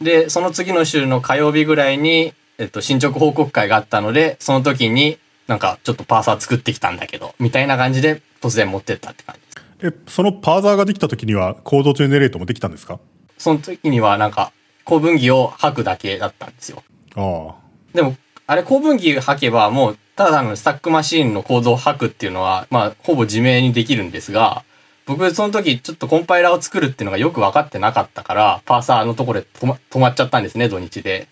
[0.00, 9.36] で、その次の週の火曜日ぐらいに、えっと、進捗報告会があったので、その時になんかちょっとパーサー作ってきたんだけど、みたいな感じで突然持ってったって感
[9.80, 9.96] じです。
[9.96, 13.00] え、そのパーザーができた時にはコードジェネレートもできたんですか？
[13.36, 14.52] その時にはなんか、
[14.84, 16.82] 公文儀を吐くだけだったんですよ。
[17.14, 17.54] ああ。
[17.94, 18.16] でも、
[18.48, 24.64] あれ公文儀吐けばもう、ただのスタックマシーンの構造を吐くっていうのは、まあ、ほぼ自明にできるんですが、
[25.04, 31.28] 僕、その時、ちょっとコンパイラーを作るっていうのがよく分かってなかったから、パーサーのところで止ま止まっちゃったんですね、土日で。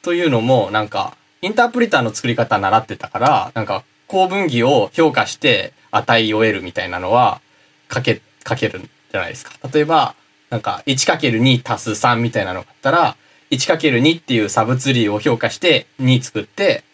[0.00, 7.42] というのも、なんか、インタープリターの作り方習ってたから、なんか、公文儀を評価して値を得るみたいなのは、
[7.88, 9.52] かけ、かけるんじゃないですか。
[9.70, 10.14] 例えば、
[10.48, 13.16] なんか、1×2 足す3みたいなのがあったら、
[13.50, 16.84] 1×2 っていうサブツリーを評価して2作って、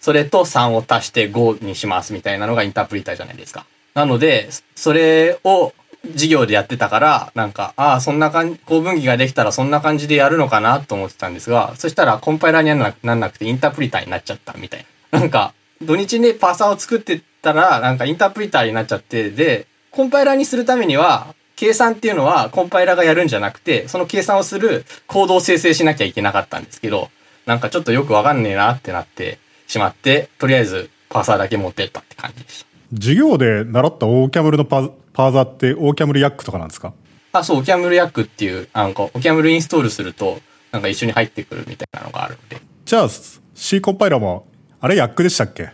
[0.00, 3.66] それと3を足して5にしますみたいなのがインタープリターじゃないですか。
[3.94, 5.72] なので、それを
[6.12, 15.20] 授業でやってたから、なんか、ああ、そんな感じ、構文儀ができたらそんな感じでやるのかなと思ってたんですが、そしたらコンパイラーにはななんなくてインタープリターになっちゃったみたいな。
[15.20, 27.10] なんか、土日にパーサーを作ってたら、なんかインタープリターになっちゃって、で、コンパイラーにするためには、計算っていうのはコンパイラーがやるんじゃなくて、その計算をするコードを生成しなきゃいけなかったんですけど、
[27.46, 32.66] なんかちょっとよくわかんねえなってなってしまって、とりあえずパーサーだけ持ってったって感じでした。
[32.96, 36.92] 授業で習ったオーキャムルのパパーザーってオーキャムルヤックとかなんですか？
[37.32, 40.40] あ、そう、オキャムルヤックっていう、なんか、オキャムルインストールすると、
[40.70, 42.60] なんか一緒に入ってくるみたいなのがあるので。
[42.84, 43.08] じゃあ
[43.54, 44.46] C コンパイラーも
[44.80, 45.70] あれヤックでしたっけ？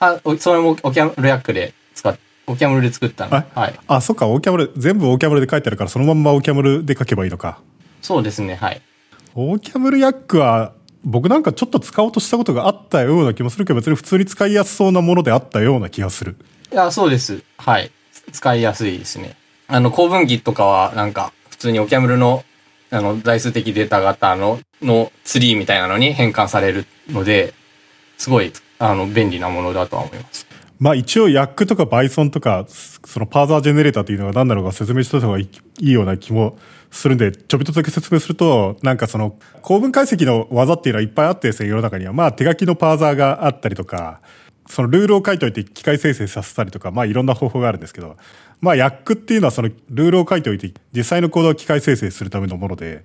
[0.00, 3.36] あ、おそれもオキャムルヤックで使っ、オキャムルで作ったの。
[3.36, 3.80] あはい。
[3.88, 7.60] あそっかオーキャムル全部オーキャムルで書いてあるからそのまんまオーキャムルで書けばいいのか
[8.02, 8.80] そうですね、はい。
[9.34, 10.72] オーキャムルヤックは
[11.04, 16.36] 僕なんかちょっと使おうとしたことがあったような気もするけど別に普通に使いやすそうなものであったような気がする
[16.72, 17.42] いや、そうです。
[17.58, 17.90] はい。
[18.32, 19.36] 使いやすいですね。
[19.68, 22.44] あの、構文儀とかは、なんか、普通にオキャムルの、
[22.90, 27.54] あの、代数的データ型の、のツリーみたいなのに変換されるので、
[28.18, 30.46] すごい、あの、便利なものだとは思います。
[30.78, 35.48] まあ一応ヤックとか Python とかそのパーザージェネレーターというのが何なのか説明した方がい
[35.80, 36.58] いような気も
[36.90, 44.20] するんでちょびっとだけ説明するとなんかその構文解析の技っていうのはいっぱいあってですね世の中にはまあ手書きのパーザーがあったりとか
[44.68, 48.16] そのルールを書いておいて機械生成させたりとかまあいろんな方法があるんですけど
[48.60, 53.04] まあヤックっていうのはそのルールを書いておいて実際のコードを機械生成するためのもので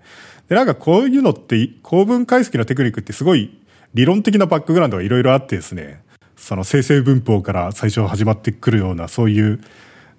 [0.49, 3.57] でなんかこういうのって構文解析のテクニックってすごい
[3.93, 6.03] 理論的なバックグラウンドがいろいろあってですね
[6.41, 9.61] その生成文法から最初始まってくるようなそういう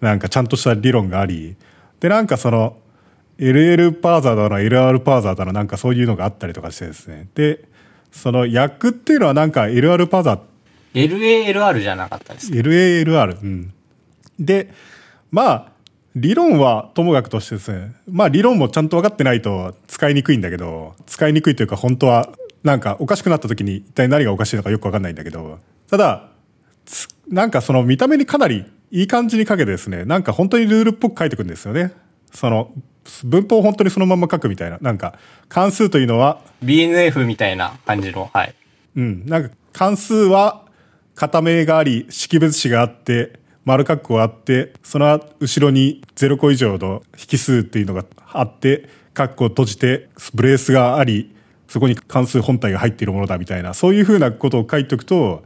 [0.00, 1.56] なんかちゃんとした理論があり
[1.98, 2.76] でなんかその
[3.38, 7.26] LL パーザーだの LR パーザーだのなんかそういうのがあったりとかしてですね。
[7.34, 7.64] で
[8.12, 10.40] その訳っていうのはなんか LR パーザー
[10.94, 13.72] LALR じゃなかったですか？LALR うん。
[14.38, 14.70] で
[15.32, 15.72] まあ
[16.14, 22.28] 理論はともかくとしてですねまあ理論もちゃんと分かってないと使いにくいんだけど使いにくいというか本当は
[22.62, 25.58] なんかおかしくなった時に一体何がおかしいのかよく分かんないんだけど
[25.92, 26.30] ただ
[26.86, 31.92] つなんかその見た目にかなりいい感じに書けてですねなんか本当にルールっぽく書いてくんですよね。
[32.32, 32.72] その
[33.24, 34.78] 文法を本当にそのまま書くみたいな。
[34.80, 35.18] なんか
[35.50, 38.54] 関数というのは BNF みたいな感じの、はい。
[38.96, 40.64] うん、なんか関数は
[41.14, 51.36] 片名があり識別子があって丸括弧があってその後ろに0個以上の引数っていうのがあって括弧を閉じてブレースがあり
[51.68, 55.42] そこに関数本体が入っているものだみたいなそういうふうなことを書いておくと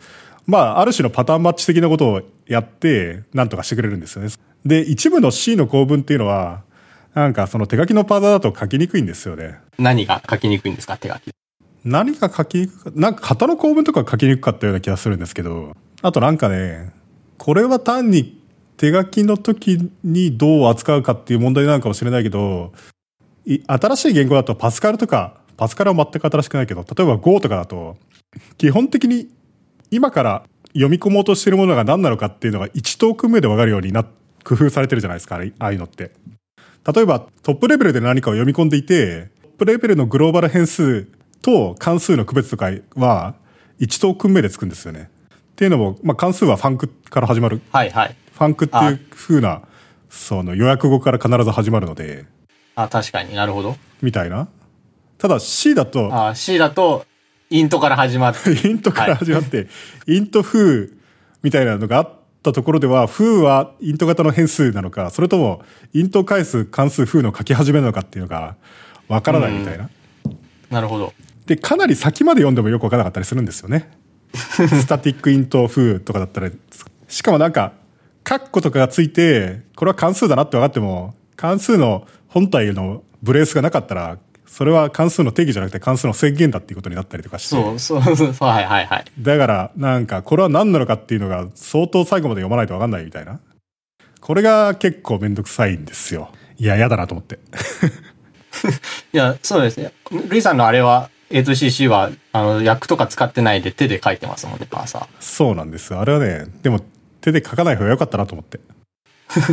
[0.47, 4.31] まあある種のパターンマッチ的なことをやってなんとかしてくれるんですよね。
[4.65, 6.63] で一部の C の構文っていうのは
[7.15, 9.59] なんかその手書きのパーザーだと書きにくいんですよね。
[9.79, 10.97] 何が書きにくいんですか？
[10.97, 11.31] 手書き。
[11.85, 16.93] 何が書きにくかなんか型の構文とか書きにくかったような気がするんですけどあとなんかね
[17.39, 18.43] これは単に
[18.77, 22.73] 手書きの時にどう扱うかっていう問題なのかもしれないけど
[23.45, 27.97] い新しい言語だとパスカルとかパスカルは全く新しくないけど例えば Go とかだと
[28.59, 29.29] 基本的に
[29.91, 34.05] 今から読み込もうとしているものが何なのかっていうのが1トークン目で分かるようにな
[34.45, 36.13] 工夫されてるじゃないですかああいうのって。
[36.95, 41.09] 例えばトップレベルで何かを読み込んでいてトップレベルのグローバル変数
[41.43, 43.35] と関数の区別とかは
[43.81, 45.11] 1トークン目でつくんですよね。
[45.35, 48.17] っていうのも、まあ、関数はファンクから始まるはいはい。
[48.33, 49.63] ファンクっていう風な
[50.11, 52.27] その予約語から必ず始まるので
[52.75, 53.77] あ、確かになるほど。
[54.03, 54.49] みたいな
[55.19, 57.07] ただ C だとあ C だと、
[57.51, 58.69] イントから始まって。
[58.69, 59.69] イントから始まって、
[60.07, 60.91] イント風
[61.43, 62.11] みたいなのがあっ
[62.43, 68.57] たところでは、風はイント型の変数なのか、それともイントを返す関数風の書き始めなのかっていうのが
[69.09, 69.89] わからないみたいな。
[70.71, 71.13] なるほど。
[71.47, 73.91] で、かなり先まで読んでもよくわからなかったりするんですよね。
[74.35, 76.51] スタティックイント風とかだったら、
[77.09, 77.73] しかもなんか、
[78.25, 84.19] カッコとかがついて、これは関数だなって分かっても、関数の本体のブレースがなかったら、
[84.57, 87.49] それは関数の定義じゃなくて関数の宣言だっていうことになったりとかして。
[87.51, 89.05] そう、そう、そう、そうはいはいはい。
[89.21, 93.39] だから、なんか、これは何なのかっていうのが相当最後まで読まないと分かんないみたいな。
[94.23, 96.31] これが結構めんどくさいんですよ。
[96.57, 97.39] いや、嫌だなと思って。
[99.13, 99.93] いや、そうですね。
[100.11, 105.07] ルイさんのあれは、A2CC は、あの、訳とか使ってないで手で書いてますもんね、パーサー。
[105.21, 106.01] そうなんですよ。
[106.01, 106.81] あれはね、でも
[107.21, 108.59] 手で書かない方が良かったなと思って。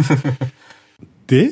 [1.27, 1.51] で、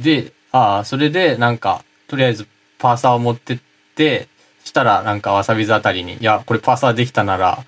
[0.00, 2.46] で、ああ、それで、なんか、とりあえず
[2.82, 3.58] パーサーを持ってっ
[3.94, 4.28] て、
[4.64, 7.64] したら、なんか、わさびずあたりに、いや、これパーサーできたなら、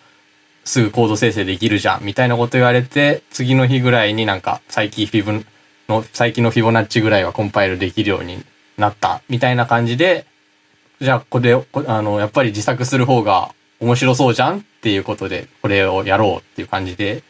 [0.65, 5.45] すぐコード生成できるじゃん、みたいなこと言われて、次の日ぐらいになんか、最近フィブ
[5.89, 8.45] の、最近のフィボナッチぐらいはコンパイルできるように
[8.77, 10.27] なった、みたいな感じで、
[11.01, 11.55] じゃあ、ここで、
[11.87, 14.59] あの、やっぱり自作する方が面白そうじゃん？
[14.59, 17.23] っっていうことで、これをやろうっていう感じで、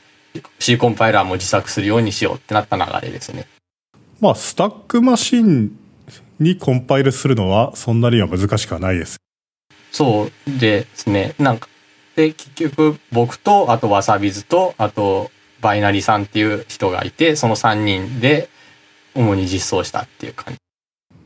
[0.59, 3.47] C コンパイラーも自作するようにしようってなった流れですね。
[4.20, 5.78] まあ、スタックマシン
[6.39, 9.16] にコンパイルするのはそんなには難しくはないです。
[9.93, 11.35] そうですね。
[11.39, 11.68] なんか、
[12.16, 15.30] で、結局僕と、あとわさびずと、あと
[15.61, 18.49] バイナリさんっていう人がいて、その3人で
[19.14, 20.59] 主に実装したっていう感じ。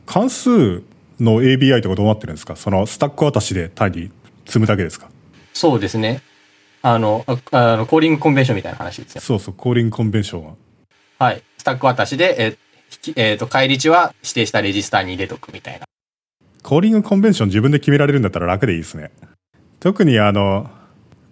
[0.05, 0.83] 関数
[1.19, 2.55] の ABI とかどうなってるんですか？
[2.55, 4.11] そのスタック渡しで単に
[4.45, 5.09] 積むだけですか？
[5.53, 6.21] そうですね。
[6.81, 9.21] あの、あのコーリングコンベンションみたいな話ですよ。
[9.21, 10.53] そうそう、コーリングコンベンションは。
[11.19, 11.43] はい。
[11.57, 12.57] スタック渡しで、え
[13.15, 15.85] えー、と、返り値は指定したレジスターに入れとくみたいな。
[16.61, 19.11] コーリングコンベンション自分で決められるんだったら楽でいいですね。
[19.79, 20.69] 特にあの、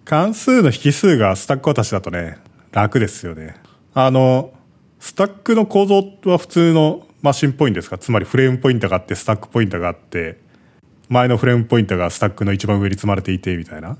[0.04, 2.38] 関数の引数がスタック渡しだとね、
[2.72, 3.54] 楽ですよね。
[3.92, 4.52] あの、
[4.98, 7.98] スタックの構造は普通のマシンポイントですか？
[7.98, 10.38] つまりフレームポインターがあって、スタックポインターがあって、
[11.08, 13.98] 前のフレームポインターがスタックの一番上に積まれていて、みたいな。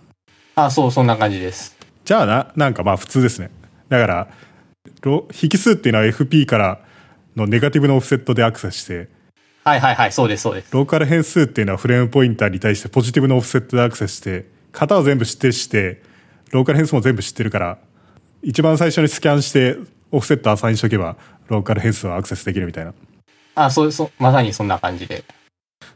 [0.55, 1.77] あ、そう、そんな感じです。
[2.05, 3.51] じゃあな、なんかまあ普通ですね。
[3.89, 4.29] だから、
[5.05, 6.81] 引数っていうのは FP から
[7.37, 9.09] のネガティブのオフセットでアクセスして、
[9.65, 10.73] はいはいはい、そうですそうです。
[10.73, 16.03] ローカル変数っていうのはフレームポインターに対してポジティブのオフセットでアクセスして、型を全部指定して、
[16.53, 17.79] ローカル変数も全部知ってるから、
[18.43, 19.77] 一番最初にスキャンして
[20.11, 21.17] オフセットアサインしとけば、
[21.49, 22.95] ローカル変数はアクセスできるみたいな。
[23.55, 25.25] あ、そう、そう、まさにそんな感じで。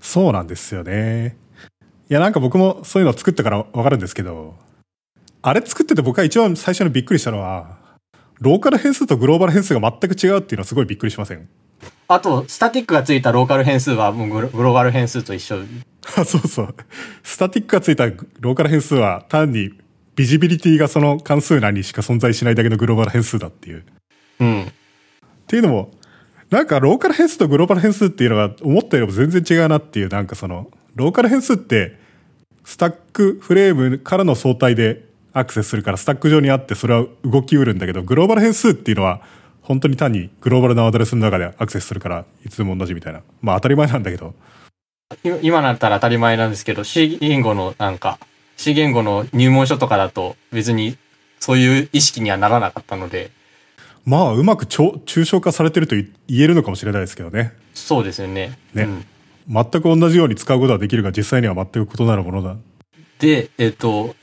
[0.00, 1.36] そうなんですよね。
[2.10, 4.56] いや、なんか僕もそういうの作ったからわかるんですけど、
[5.40, 7.78] あれ作ってて僕が一番最初にびっくりしたのは、
[8.42, 11.48] ローカル変数とグローバル変数が全く違うっていうのはすごいびっくりしません？
[12.08, 15.60] あと、スタティックがついたローカル変数はもうグローバル変数と一緒。
[16.26, 16.74] そうそう。
[17.22, 19.70] スタティックがついたローカル変数は単に
[20.16, 23.84] ビジビリティがその関数内にしか存在しないだけのグローバル変数だっていう。
[24.40, 24.62] うん。
[24.62, 24.66] っ
[25.46, 25.92] ていうのも、
[26.50, 31.96] なんかローカル変数とグローバル変数っていうのが思ったよりも全然違うなっていう、なんかその、ローカル変数って
[32.64, 39.22] スタックフレームからの相対でアクセスするからスタック上にあってそれは動きうるんだけど、グローバル変数っていうのは
[39.62, 43.22] 本当に単にグローバルなアドレスの中でアクセスするからいつでも同じみたいな。
[43.40, 44.34] まあ当たり前なんだけど。
[45.42, 48.18] 今なったら当たり前なんですけど、C 言語のなんか、
[48.56, 50.96] C 言語の入門書とかだと別に
[51.38, 53.30] そういう意識にはならなかったので。
[54.04, 57.52] まあうまく抽象化されてると言えるのかもしれないですけどね。
[57.74, 58.58] そうですよね。
[58.74, 58.82] ね。
[58.82, 59.04] うん、
[59.48, 62.56] 全く同じように使うことはできるが実際には全く異なるものだ。
[63.20, 64.16] で、えっ、と、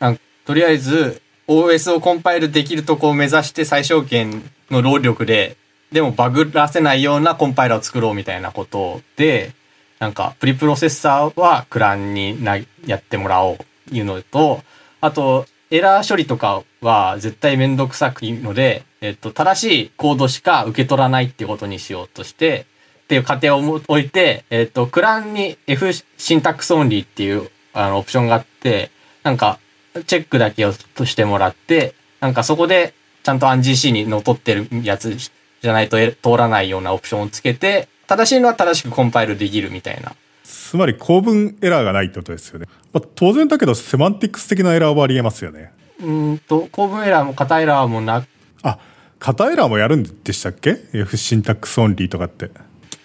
[0.49, 4.41] とりあえず OS をコンパイルできるとこを目指して最小限
[4.71, 5.57] の労力で、
[5.91, 9.51] でもバグらせないようなコンパイラーを作ろうみたいなことで、
[9.99, 13.59] なんかプリプロセッサーは Clang になやってもらお
[13.91, 14.63] ういうのと、
[15.01, 22.65] あとエラー処理とかは絶対めんどくさくいいので、えっと、正しいコードしか受け取らないっていうことにしようとして、
[23.03, 28.89] っていう過程を置いて、えっと、クランに F シンタックスオンリーっていうあのオプションがあって、
[29.21, 29.59] なんか
[30.03, 32.93] チェックだけをとしてもらって、なんかそこで
[33.23, 40.13] ちゃんと ANGC にのっとってるやつじゃないと通らないようなオプションをつけて、正しいのは正しくコンパイルできるみたいな。
[40.43, 42.67] つまり構文エラーがないってことですよね。
[42.93, 45.71] まあ、当然だけどセマンティクス的なエラーはありえますよね。
[46.01, 48.25] うんと、構文エラーも型エラーもな
[48.63, 48.79] あ、
[49.19, 52.51] 型エラーもやるんでしたっけ ?F シンタックスオンリーとかって。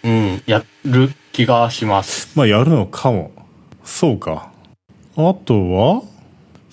[0.05, 2.31] うん、やる気がします。
[2.37, 3.33] まあやるのかも。
[3.85, 4.53] そうか。
[5.17, 6.03] あとは？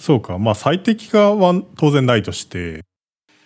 [0.01, 0.37] そうか。
[0.39, 2.83] まあ、最適化は当然ないとして。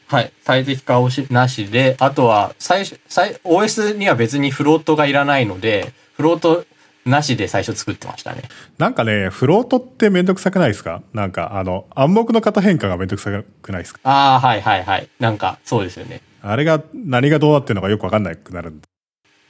[0.07, 0.31] はい。
[0.43, 6.63] 最適化をしなしで、あとは、最初、最、OS には別にフロートがいらないので、フロート
[7.05, 8.43] なしで最初作ってましたね。
[8.77, 11.01] なんかね、フロートってめんどくさくないですか？
[11.13, 13.31] なんか、あの、暗黙の型変化がめんどくさ
[13.61, 13.99] くないですか？
[14.03, 15.09] ああ、はいはいはい。
[15.19, 16.21] なんか、そうですよね。
[16.41, 18.81] あれが、何がどうなってるのかよくわかんなくなるん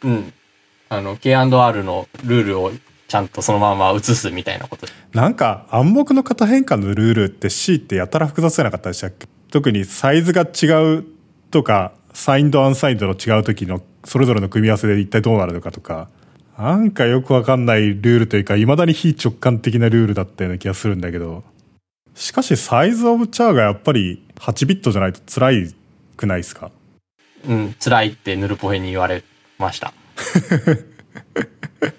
[0.03, 0.33] うん。
[0.89, 2.71] あの、K&R のルールを
[3.15, 4.87] ちゃんとそのまま移すみたいなこと。
[5.13, 9.25] なんか暗黙の型変化のルールって C ってやたら複雑じゃなかったでしたっけ？
[9.51, 11.05] 特にサイズが違う
[11.49, 16.09] とか、サインドアンサインドの違う時のそれぞれの組み合わせで一体どうなるのかとか、
[16.57, 21.45] なんかよくわかんないルールというか、未だに非直感的なルールだったような気がするんだけど、
[22.15, 25.75] しかしサイズオブチャーがやっぱり8ビットじゃないと辛い
[26.17, 26.69] くないですか？
[27.47, 29.23] うん、辛いってヌルポヘに言われ
[29.57, 29.93] ました。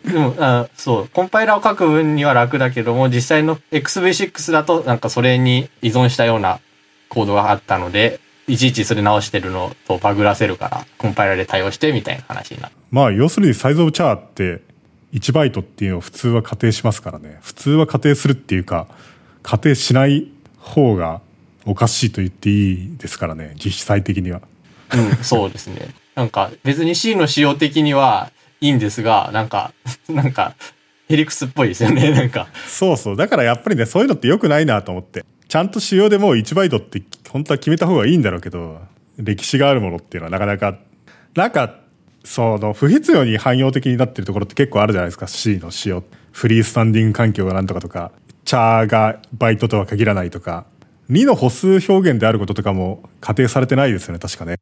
[0.05, 6.61] でもあ、そう、コンパイラーを書く分には楽だけども、実際の XV6 だとなんかそれに依存したような
[7.09, 12.75] コードがあったので、いちいちそれ直してるのとバグらせるから、コンパイラーで対応してみたいな話になる。
[12.91, 14.62] まあ、要するにサイズオブチャーって
[15.12, 17.39] 1バイトっていうのを普通は仮定しますからね。
[17.43, 18.87] 普通は仮定するっていうか、
[19.43, 21.21] 仮定しない方が
[21.64, 24.41] おかしいと言っていいですからね、実際的には。
[24.95, 25.89] うん、そうですね。
[26.14, 28.31] なんか別に C の仕様的には
[28.61, 29.73] いいんですが、なんか、
[30.09, 30.55] なんか、
[31.09, 32.49] ヘリクスっぽいですよね、 なんか。
[32.67, 33.17] そうそう。
[33.17, 35.25] だからやっぱりね、そういうのって良くないなと思って。
[35.49, 38.81] ちゃんと仕様でもう1バイトって本当は決めた方がいいんだろうけど、
[39.19, 40.79] 歴史があるものっていうのはなかなか、
[41.35, 41.77] なんか、
[42.25, 46.03] その、不必要に汎用的になってるところって結構あるじゃないですか、C の仕様。
[46.33, 48.11] フリースタンディング環境がなんとかとか、
[48.45, 50.67] チャーがバイトとは限らないとか、
[51.11, 54.57] 2の歩数表現であることとかも仮定されてないですよね、確かね。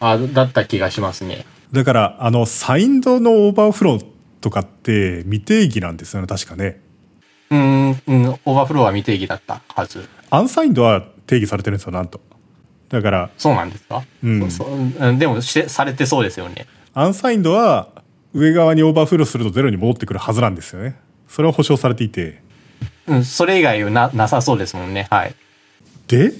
[0.00, 1.46] あ、だった気がしますね。
[1.72, 4.06] だから、あの、サインドのオーバーフロー
[4.40, 6.80] とかって未定義なんですよね、確かね。
[7.50, 10.06] うーん、うん、オーバーフローは未定義だったはず。
[10.30, 12.20] unsigned は定義されてるんですよ、なんと。
[12.90, 14.02] だから、そうなんですか？
[14.22, 14.66] うんそ
[15.18, 16.66] でもして、されてそうですよね。
[16.92, 17.88] unsigned は
[18.34, 20.96] 上側にオーバーフローするとゼロに戻ってくるはずなんですよね。
[21.26, 22.42] それは保証されていて。
[23.06, 25.06] うん、それ以外はな、なさそうですもんね。
[25.10, 25.34] はい。
[26.06, 26.34] で、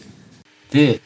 [0.70, 1.00] で、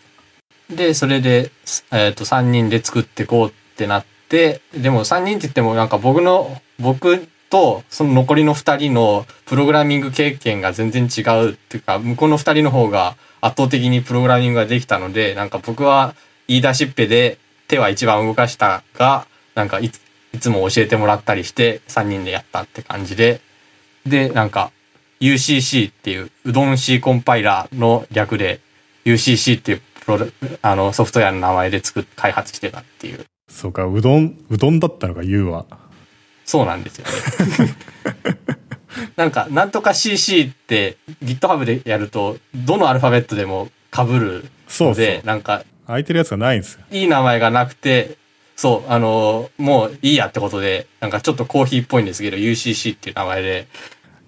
[0.68, 16.14] で、それで、すえっ、と、3人で作ってこうってなって、ででも3人って言ってもなんか僕の、僕とその残りの2人のプログラミング経験が全然違うっていうか、向こうの2人の方が圧倒的にプログラミングができたので、なんか僕は
[16.48, 20.00] 言い出しっぺで手は一番動かしたが、なんかいつ
[20.32, 23.40] いつも教えてもらったりして3人でやったって感じで、
[24.04, 24.70] で、なんか
[25.20, 28.60] UCC っていううどん C コンパイラーの略で
[29.04, 30.26] UCC っていうプロ
[30.62, 33.24] あのソフトウェアの名前で作っ開発してたっていう。
[33.48, 35.66] そうか、うどん、うどんだったのか、言うは。
[36.44, 37.74] そうなんですよね。
[39.16, 45.22] なんか、なんとか CC って GitHub でやると、どのアルファベットでも被るそうそうので、。
[45.24, 46.80] なんか、空いてるやつがないんですよ。
[46.90, 48.16] いい名前がなくて、
[48.56, 53.68] そう、あのもういいやってことで、なんかちょっとコーヒーっぽいんですけど、UCC っていう名前で、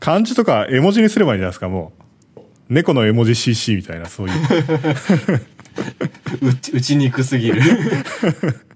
[0.01, 1.93] 漢字とか絵文字にすればいいんじゃないですか、も
[2.37, 2.43] う。
[2.69, 4.35] 猫の絵文字 CC みたいな、そういう。
[6.43, 7.63] 打ち、打ちにくすぎる。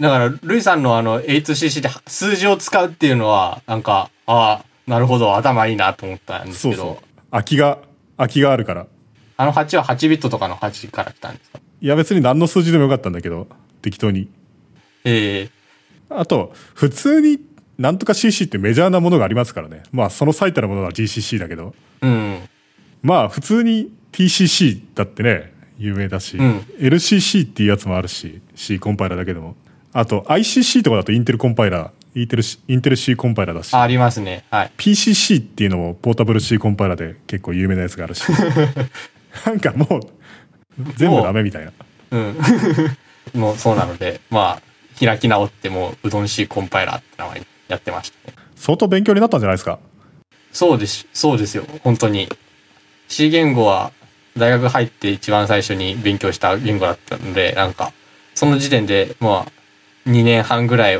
[0.00, 7.30] だから、ルイさんのあの、8cc で数字を使うっていうのは、なんか、ああ、なるほど、頭いいなと思ったんですけど、そうそう。
[7.30, 7.78] 空きが、
[8.16, 8.86] 空きがあるから。
[9.38, 11.58] あの8は8ビットとかの8から来たんですか？
[11.80, 13.48] いや、別に何の数字でもよかったんだけど、
[13.82, 14.28] 適当に。
[15.04, 15.50] ええ
[16.08, 17.38] あと、普通に
[17.78, 19.82] なんとか CC ってメジャーなものがありますからね。
[19.92, 21.74] まあ、その最たるものは GCC だけど。
[22.00, 22.48] うん。
[23.02, 29.56] まあ、普通に TCC だってね、有名だし、うん LCC っていうやつもあるし、C コンパイラーだけでも。
[29.98, 34.44] あと、ICC とかだとインテルコンパイラー、インテル C インテル C コンパイラーだし、あありますね。
[34.50, 34.72] はい。
[34.76, 38.22] PCC っていうのもポータブル C コンパイラーで結構有名なやつがあるし。
[39.46, 40.00] なんかもう、
[40.96, 41.72] 全部ダメみたいな。
[42.10, 42.36] うん。
[43.40, 48.36] もうそうなので、まあ、開き直ってもう、うどん C コンパイラーって名前にやってましたね。
[48.54, 49.78] 相当勉強になったんじゃないですか？
[50.52, 51.64] そうです、そうですよ。
[51.82, 52.28] 本当に。
[53.08, 53.92] C 言語は
[54.36, 57.92] 大学入って一番最初に勉強した言語だったので、なんか、
[58.34, 59.52] その時点で、まあ、
[60.06, 60.98] 2年半ぐらい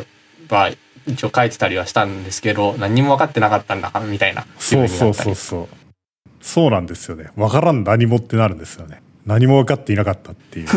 [0.48, 0.70] は
[1.06, 5.14] 一応書いてたりはしたんですけど、何にも分かってなかったんだ、みたいな気そうそう。
[5.14, 5.68] そうそう。
[6.40, 7.30] そうなんですよね。
[7.36, 9.02] わからん何もってなるんですよね。
[9.24, 10.68] 何も分かっていなかったっていう。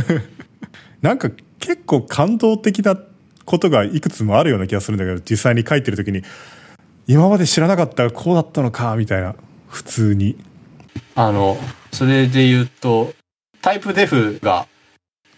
[1.02, 2.96] なんか結構感動的な
[3.44, 6.22] ことがいくつもあるような気がするんだけど、実際に書いてる時に、
[7.06, 9.34] 今まで知らなかったこうだったのか、みたいな。
[9.68, 10.36] 普通に。
[11.14, 11.58] あの、
[11.92, 13.12] それで言うと、
[13.60, 14.66] タイプデフが、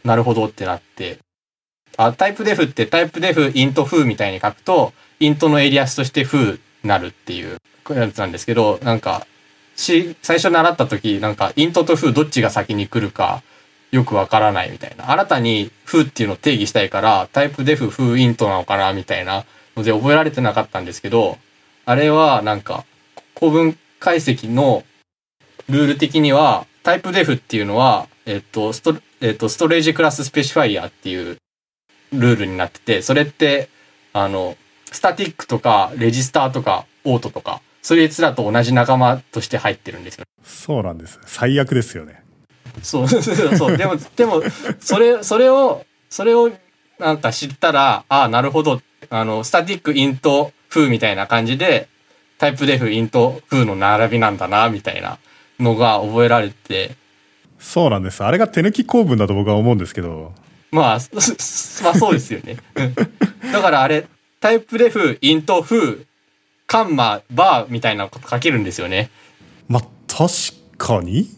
[0.04, 1.18] なるほどってなって、
[1.96, 7.58] あ、タイプデフってタイプデフイントフーみたいに書くと、イントのエリアスとしてフーになるっていう
[7.90, 9.26] やつなんですけど、なんか、
[9.76, 13.42] し、最初習った時、なんか、イントとフーどっちが先に来るか、
[13.90, 15.10] よくわからないみたいな。
[15.10, 19.44] 新たにフーっていうのを定義したいから、タイプデフフーイントなのかなみたいな
[19.76, 21.38] ので覚えられてなかったんですけど、
[21.86, 22.84] あれはなんか、
[23.34, 24.84] 構文解析の
[25.68, 31.38] ルール的には、タイプデフっていうのは、えっと、スト、えっと、ストレージクラススペシファイアっていう
[32.18, 33.68] ルールになってて、それって、
[34.12, 34.56] あの、
[34.92, 40.24] スタティックとか、レジスターとか、オートとか、そいつらと同じ仲間として入ってるんですよ。
[40.42, 41.18] そうなんです。
[41.26, 42.22] 最悪ですよね。
[42.82, 43.76] そう、そう、そう。
[43.76, 44.42] でも、でも、
[44.80, 46.50] それ、それを、それを、
[46.98, 48.80] なんか知ったら、ああ、なるほど。
[49.10, 51.88] あの、スタティック、イント、フーみたいな感じで、
[52.38, 55.18] タイプデフ、イント、フーの並びなんだな、みたいな
[55.60, 56.96] のが覚えられて、
[57.58, 58.22] そうなんです。
[58.22, 60.32] あれが手抜き構文だと僕は思うんですけど、
[60.74, 61.10] まあ、そ
[61.84, 62.56] まあそうですよね。
[62.74, 62.94] うん
[63.52, 64.06] だからあれ、
[64.40, 66.04] タイプデフ、イント、フー、
[66.66, 69.10] カンマ、バーみたいなこと書けるんですよね。
[69.68, 70.32] まあ、確
[70.76, 71.28] かに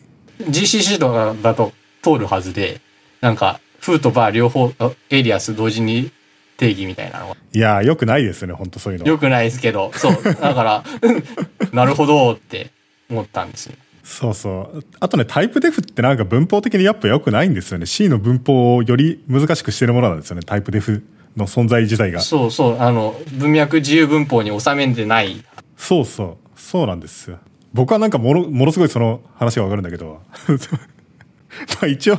[0.40, 1.72] ？GCC とかだと
[2.02, 2.80] 通るはずで、
[3.20, 6.10] なんか、フーとバー両方、あエリアス同時に
[6.56, 7.36] 定義みたいなのが。
[7.52, 9.06] いやー、よくないですよね、本当そういうの。
[9.06, 10.22] よくないですけど、そう。
[10.22, 11.24] だから、うん
[11.72, 12.70] なるほどって
[13.10, 13.74] 思ったんですよ。
[14.06, 14.84] そうそう。
[15.00, 17.86] あとね、タイプデフってなんか文法的にやっぱ良くないんですよね。
[17.86, 20.42] C の文法をより難しくしてるものなんですよね。
[20.46, 21.04] タイプデフ
[21.36, 22.20] の存在自体が。
[22.20, 25.44] そうそう、あの、文脈自由文法に収めんでない。
[25.76, 26.60] そうそう。
[26.60, 27.40] そうなんですよ。
[27.74, 32.18] 僕はなんかもの、ものすごいその話がわかるんだけど、 まあ一応、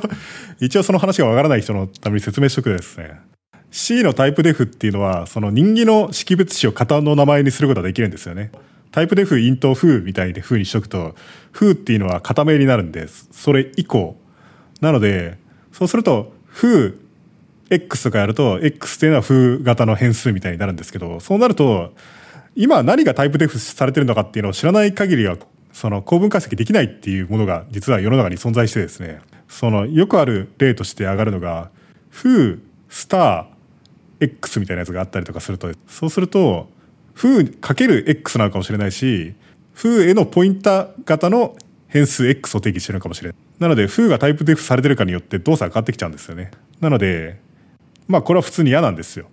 [0.59, 3.11] 一応その話がわからない人のために説明しとくとですね。
[3.71, 8.51] C のタイプデフっていうのは、その人気の識別詞を型の名前にすることができるんですよね。
[8.91, 11.15] タイプデフ、イント、フーみたいで風にしとくと、
[11.51, 13.27] フーっていうのは型名になるんです。
[13.31, 14.17] それ以降。
[14.81, 15.37] なので、
[15.71, 21.93] そうすると、フー、X とかやると、X っていうのは風型の変数みたいになるんですけど、そうなると、
[22.55, 25.37] 今何がタイプデフされてるのかっていうのを知らない限りは、
[25.73, 31.69] その構文解析できないっていうものが実は世の中に存在してですね、そのよくある例として上がるのが、
[32.09, 32.59] フー、
[32.89, 36.69] スター、X みたいなやつがあったりとかすると、そうすると、
[37.17, 39.33] フーかける X なのかもしれないし、
[39.73, 41.55] フーへのポインター型の
[41.87, 43.37] 変数 X を定義してるのかもしれない。
[43.57, 46.51] なので、フーがタイプデフされてるかによって動作が変わってきちゃうんですよね。
[46.79, 47.39] なので、
[48.07, 49.25] まあこれは普通に嫌なんですよ。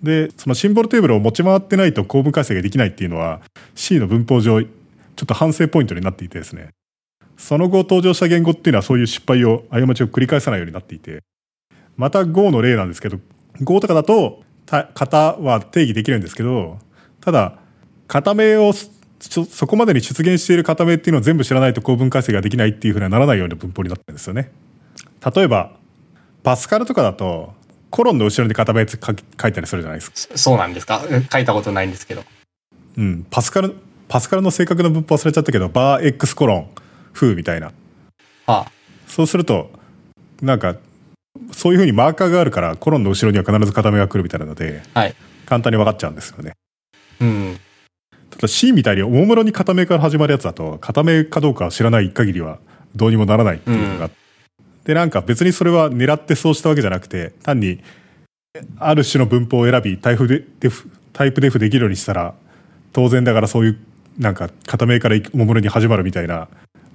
[0.00, 3.40] で、そのシンボルテーブルを持ち回ってないと構文解析ができないっていうのは
[3.74, 4.68] C の文法上、ちょ
[5.24, 6.68] っと反省ポイントになっていてですね。
[7.36, 11.24] その後登場した言語っていうのはそういう失敗を、過ちを繰り返さないようになっていて。
[11.96, 13.18] また Go の例なんですけど、
[13.60, 16.78] Go とかだと、型は定義できるんですけど、
[17.20, 17.58] ただ、
[18.06, 24.52] 型名をそそこまでに出現している型名っていうのを全部知らないと構文解析ができないっていうふうにはならないような文法になってるんですよね。
[25.34, 25.72] 例えば、
[26.44, 27.52] パスカルとかだと、
[27.90, 30.16] コロンの後ろに型名書き書いたりするじゃないですか。
[30.16, 31.02] そそうなんですか？
[31.32, 32.22] 書いたことないんですけど。
[32.96, 33.26] うん。
[33.28, 33.74] パスカル、
[34.08, 36.68] パスカルの正確な文法忘れちゃったけど、バー X コロン、
[37.12, 37.72] 風みたいな。
[38.46, 38.66] あ
[39.08, 39.70] そうすると、
[40.42, 40.76] なんか、
[41.52, 45.14] そういうふうにマーカーがあるから、コロンの後ろには必ず型名が来るみたいなので、はい。
[45.46, 46.52] 簡単に分かっちゃうんですよね。
[47.20, 47.58] うん。
[48.30, 52.58] ただ C みたいにおもむろに型名から始まるやつだと、型名かどうか知らない限りは
[52.94, 54.10] どうにもならないっていうのが、うん
[54.88, 57.78] で、なんか別にそれは狙ってそうしたわけじゃなくて、単に、
[58.78, 62.34] ある種の文法を選び、タイプでデフ、タイプデフできるようにしたら、
[62.94, 63.78] 当然だからそういう、
[64.18, 66.48] なんか、型名からおもむろに始まるみたいな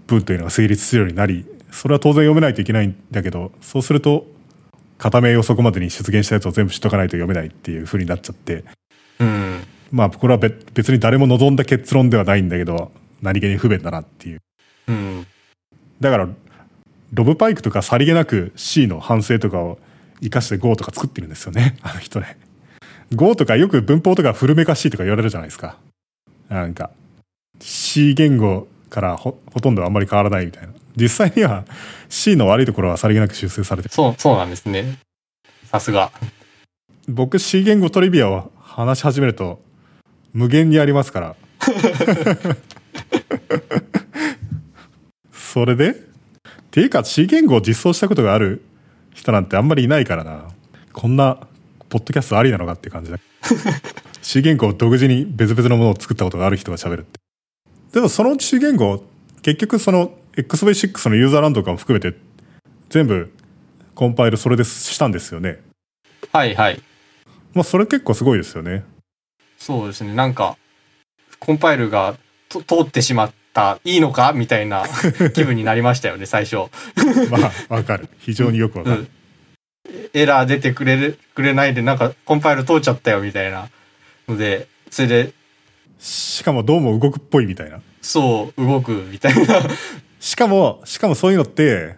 [0.08, 4.26] 文というのが成立するようになり、それは当然読めないといけないんだけど、そうすると、
[4.98, 8.64] 型名をそこまでに出現したやつを全部知っとかないと読めないっていう風になっちゃって、
[9.20, 9.60] うん。
[9.94, 12.92] まあこれは別別に誰も望んだ結論ではないんだけど
[13.22, 14.40] 何気に不便だなっていう
[14.90, 15.28] うん。
[16.02, 16.28] だから
[17.14, 19.78] ロブパイクとかさりげなく C の反省とかを
[20.22, 22.38] 生かして Go とか作ってるんですよね あの人ね
[23.14, 25.78] Go とかよく文法とか古めかしいとか言われるじゃないですか
[26.50, 26.90] なんか
[27.62, 31.66] C 言語からほほとんどあんまり変わらないみたいな実際には
[32.10, 35.00] C の悪いところはさりげなく修正されてるそう、そうなんですね。
[35.66, 36.12] さすが。
[37.08, 39.60] 僕 C 言語トリビアを話し始めると
[40.34, 41.36] 無限にありますから。
[45.32, 45.92] それで？
[45.92, 45.96] っ
[46.72, 48.64] ていうか C 言語を実装したことがある
[49.14, 50.48] 人なんてあんまりいないからな。
[50.92, 51.48] こんな
[51.90, 53.20] ポッドキャストありなのかって感じだ。
[54.24, 57.20] C 言語を独自に別々のものを作ったことがある人が喋るって。
[57.94, 59.04] でもその C 言語
[59.44, 62.18] 結局その XV6 のユーザーランドとかも含めて
[62.90, 63.32] 全部
[63.94, 65.62] コンパイルそれでしたんですよね。
[66.32, 66.82] はいはい。
[67.54, 68.84] まあそれ結構すごいですよね。
[69.66, 70.14] そうですね。
[70.14, 70.58] なんか、
[71.40, 72.18] コンパイルが
[72.50, 74.34] と通ってしまった、いいのか？
[74.34, 74.84] みたいな
[75.34, 76.70] 気分になりましたよね、最初。
[77.32, 77.38] ま
[77.70, 78.10] あわかる。
[78.20, 79.08] 非常によくわかる。
[79.90, 80.10] うん。
[80.14, 83.70] エラー出てくれる、くれないで、なんか、コンパイル通っちゃったよ、みたいな。
[84.28, 85.32] ので、それで、
[85.98, 87.80] しかもどうも動くっぽいみたいな。
[88.02, 89.62] そう、動く、みたいな。
[90.20, 91.96] しかも、しかもそういうのって、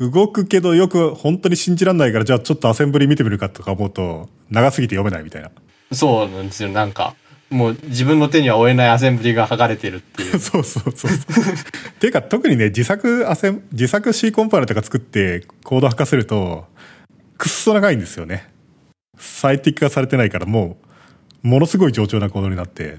[0.00, 5.50] 動くけどよく本当に信じらんないからじゃあちょっとアセンブリ見てみるかとか思うと長すぎて読めないみたいな。
[5.92, 7.14] そうなんですよ、なんか。
[7.50, 10.38] もう自分の手には負えないアセンブリが剥がれてるっていう。
[10.40, 11.10] そうそうそう。
[11.10, 11.14] っ
[11.98, 16.66] ていうか特にね自作アセン自作 C コンパイラーとか作ってコード吐かせると
[17.38, 18.48] くっそ長いんですよね。
[19.18, 20.78] 最適化されてないからも
[21.42, 22.98] うものすごい冗長なコードになって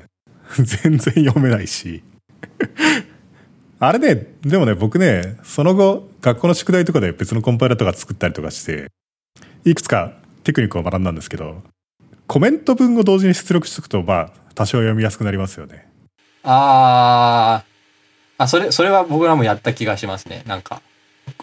[0.60, 2.04] 全然読めないし。
[3.80, 8.92] あれね、でもね、僕ね、その後、学校の宿題とかで別のコンパイラーとか作ったりとかして、
[9.66, 10.14] いくつか
[10.44, 11.64] テクニックを学んだんですけど、
[12.32, 15.86] コメント文を同時に出力しておくと、まあ、多少読みやすくなりますよね。
[16.44, 18.44] あー。
[18.44, 20.42] あ、それ、それは僕らもやった気がしますね。
[20.48, 20.82] なんか、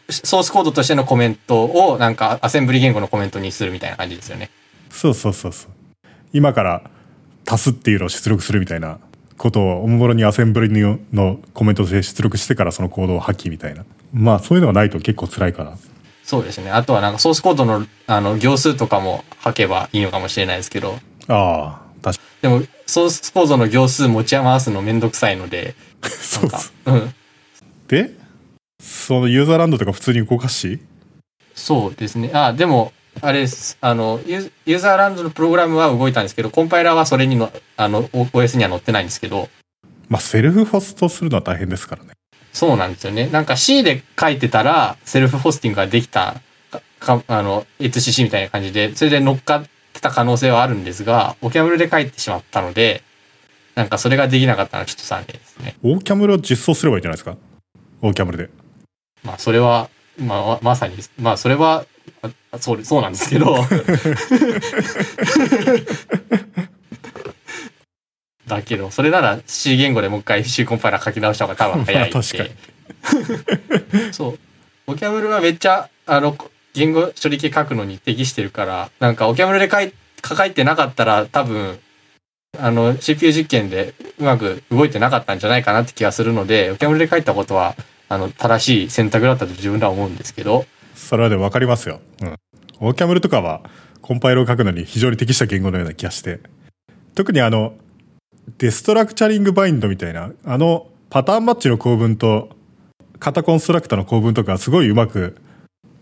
[0.08, 4.48] ソースコードとしてのコメントを、なんか、アセンブリ言語のコメントにするみたいな感じですよね。
[4.88, 5.70] そうそうそうそう。
[6.32, 6.90] 今から
[7.46, 8.98] 足すっていうのを出力するみたいな
[9.36, 13.84] ことをおもむろにアセンブリののコメントとして出力してからそのコードを破棄みたいな。
[14.14, 15.76] まあそういうのがないと結構辛いから。
[16.28, 16.70] そうですね。
[16.70, 25.74] あとはなんかソースコードの、あの、行数とかも書けばいいのかもしれないですけど、ああ、確かでも、ソースコードの行数持ち回すのめんどくさいので、
[26.04, 26.92] そうそう。
[26.92, 27.14] うん。
[27.88, 28.12] で、
[28.78, 30.80] そのユーザーランドとか普通に動かし？
[31.54, 32.30] そうですね。
[32.34, 33.78] あ、でも、あれです。
[33.80, 39.48] あの、ユーユーザーランドのプログラムは動いたんですけど、コンパイラーはそれにの、あの、OS には載ってないんですけど、
[40.10, 42.17] まあ、セルフホストするのは大変ですからね。
[42.58, 43.28] そうなんですよね。
[43.28, 46.40] なんか C で書いてたら、セルフホスティングができた、
[46.72, 53.04] か、かあの、HCC みたいな感じで、それで乗っかってた可能性はあるんですが、オキャムルで書いてしまったので、
[53.76, 55.76] なんかそれができなかったのはちょっと残念ですね。
[55.84, 57.36] オーキャムルを実装すればいいんじゃないですか？
[58.02, 58.50] オーキャムルで。
[59.22, 59.88] まあそれは、
[60.18, 61.86] まあままさに、まあそれは、
[62.50, 63.54] あそう、そうなんですけど。
[68.48, 72.14] だけど、それなら C 言語でもう一回 C コンパイラー書き直した方が多分早いんで。
[72.14, 72.44] ま あ確か
[74.04, 74.38] に そう。
[74.86, 76.36] オキャムルはめっちゃ、あの、
[76.74, 79.92] 言語処理器書くのに適してるから、なんかオキャムルで書い
[80.24, 81.78] 書いてなかったら多分、
[82.58, 87.76] あの、CPU 実験でうまく動いてなかったんじゃないかなって気がするので、オキャムルで書いたことは、
[88.08, 92.00] あの、正しい選択だったと自分らは思うんですけど、それはでも分かりますよ。
[92.22, 92.34] うん。
[92.80, 93.62] オーキャムルとかは、
[94.02, 96.40] コンパイルを書くのに非常に適した言語のような気がして。
[97.14, 97.74] 特にあの、
[98.56, 102.50] デストラクチャリングバインドみたいな、あの、パターンマッチの構文と、
[103.20, 105.36] 型コンストラクタの構文とかすごいうまく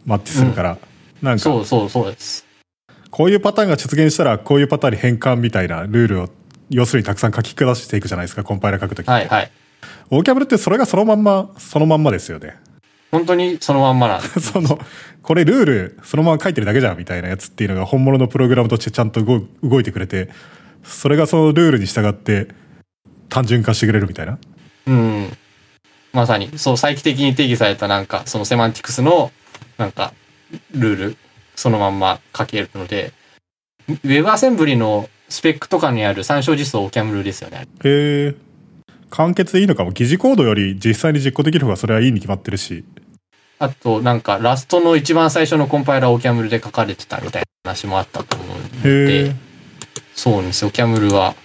[0.04, 0.78] マッチするから、
[1.22, 2.46] なんか、そうそうそうです。
[3.10, 6.28] こういうパターンが出現したら、こういうパターンに変換みたいなルールを、
[6.70, 9.08] 要するにたくさん書き下していくじゃないですか、コンパイラー書くとき。
[9.08, 9.50] はいはい。
[10.10, 12.56] オーキャブルってそれがそのまんま、そのまんまですよね。
[13.10, 14.20] 本当にそのまんまなん。
[14.40, 14.78] その、
[15.22, 20.28] これルールそのまま書いてるだけじゃんみたいなやつっていうのが本物のプログラムとしてちゃんと動動いてくれて、
[20.86, 22.48] それがそのルールに従って
[23.28, 24.38] 単純化してくれるみたいな。
[24.86, 25.36] うん。
[26.12, 29.32] まさに、そう、再帰的に定義されたなんか、そのセマンティクスの、
[29.76, 30.14] なんか、
[30.72, 31.16] ルール、
[31.54, 33.12] そのまんま書けるので、
[33.88, 37.66] ウェブアセンブリのスペックとかにある参照実装オキャムルですよね。
[37.84, 38.34] へえ。
[39.10, 39.92] 簡潔でいいのかも。
[39.92, 42.84] 疑似コードより実際に実行できる方がそれはいいに決まってるし。
[43.58, 49.45] あと、なんか、ラストの一番最初のコンパイラーオキャムルで書かれてたみたいな話もあったと思うのへでえ、。
[50.16, 50.68] そうなんですよ。
[50.68, 51.36] オキャムルは、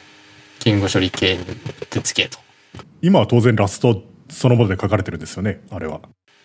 [0.64, 1.46] 言語処理系に
[1.90, 2.40] 手つけと。
[3.02, 6.00] 今は当然ラストそのもので書かれてるんですよね、あれは。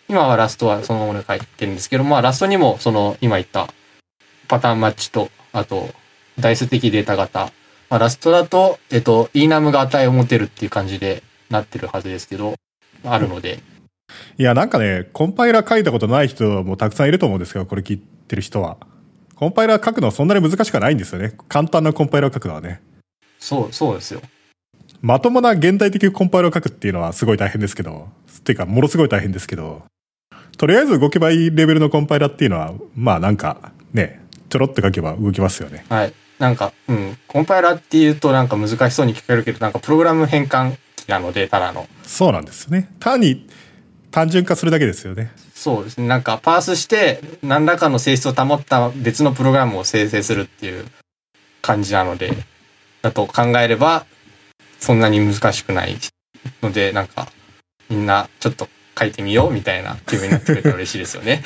[0.09, 3.67] 今はラストはそのままで書いてるんですけど、まあラストにもその今言った
[4.47, 5.89] パターンマッチと、あと
[6.39, 7.51] ダイス的データ型。
[7.89, 12.55] まあラストだと、えっと、enum が値を持てるっていう感じでなってるはずですけど、
[13.05, 13.59] あるので、
[14.37, 18.77] いや、なんかね、コンパイラー書いたことない人もたくさんいると思うんですよ、これ聞いてる人は。
[19.37, 21.33] コンパイラー書くのはそんなに難しくはないんですよね。
[21.47, 22.81] 簡単なコンパイラーを書くのはね。
[23.37, 24.21] そう、そうですよ。
[25.01, 29.83] まともな現代的コンパイラーを書くっていうのはすごい大変ですけど、っていうか、ものすごい大変ですけど、
[30.57, 35.85] とりあえず動けばいいレベルのコンパイラーっていうのは、まあなんか、ね、ちょろって書けば動きますよね。
[35.87, 36.13] はい。
[36.39, 41.87] なんか、うん、コンパイラーっていうとなんか難しそうに聞こえるけど、なんかプログラム変換器なので、ただの。
[42.01, 42.89] そうなんですよね。
[42.99, 43.47] 単に
[44.09, 45.31] 単純化するだけですよね。
[45.67, 46.07] そうですね。
[46.07, 50.85] なんかパースして何らかの性質を保った別のプログラムを生成するっていう
[51.61, 52.31] 感じなので、
[53.01, 54.05] だと考えれば
[54.79, 55.97] そんなに難しくない
[56.61, 57.27] ので、なんか
[57.89, 61.43] みんなちょっと書いてみようみたいな気分になってくれたら嬉しいですよね。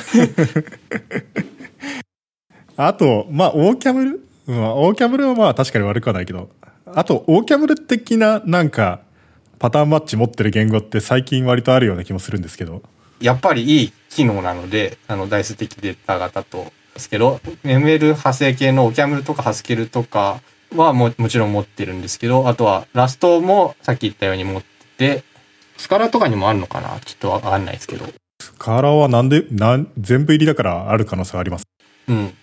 [2.78, 6.51] あと、まあ、オーキャムル、まあ、オーキャムルはまあ確かに悪くはないけど、
[6.86, 8.99] あと、オーキャムル的ななんか、
[9.57, 12.84] パターンマッチ持ってる言語って最近割とあるような気もするんですけど、
[13.22, 20.41] やっぱりいい機能なので、あの、ダイス的データ型とですけど、ML 派生系のオキャムルとかハスケルとか
[20.76, 24.67] はももちろん持ってるんですけど、あとはラストもさっき言ったように持って
[24.97, 25.24] て、
[25.78, 26.99] スカラとかにもあるのかな？
[26.99, 28.05] ちょっとわかんないですけど。
[28.39, 31.65] スカラはなんで、なん、全部入りだからある可能性はあります。
[32.07, 32.34] うん。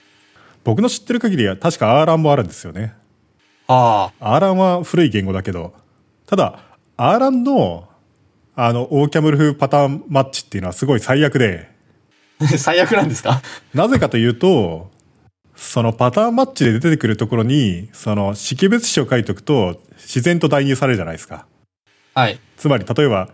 [0.64, 2.94] 僕の知ってる限りは確かアーランもあるんですよね。
[3.68, 5.74] あアーランは古い言語だけど、
[6.26, 6.60] ただ、
[6.96, 7.88] アーランの、
[8.60, 11.70] あの、オーキャムル風パターンマッチっていうのはすごい最悪で、
[12.40, 13.40] あ、 最悪なんですか？
[13.72, 14.90] なぜかというと、
[15.54, 21.46] そのパターンマッチで出てくるところに、その識別子を書いておくと自然と代入されるじゃないですか。
[22.14, 22.40] はい。
[22.56, 23.28] つまり、例えば、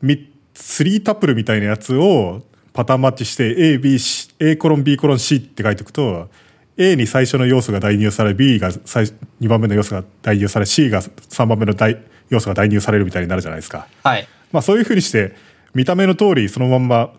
[0.00, 2.42] み3タップルみたいなやつを
[2.72, 6.30] パターンマッチして A、B、C、A コロン B コロン C って書いておくと、
[6.78, 9.04] A に最初の要素が代入され、B が最
[9.42, 11.98] 2番目の要素が代入され、C が3番目の代
[12.30, 13.86] 要素が代入されるみたいになるじゃないですか。
[14.02, 14.26] はい。
[14.52, 15.34] まあそういうふうにして、
[15.74, 17.12] 見た目の通りそのまんま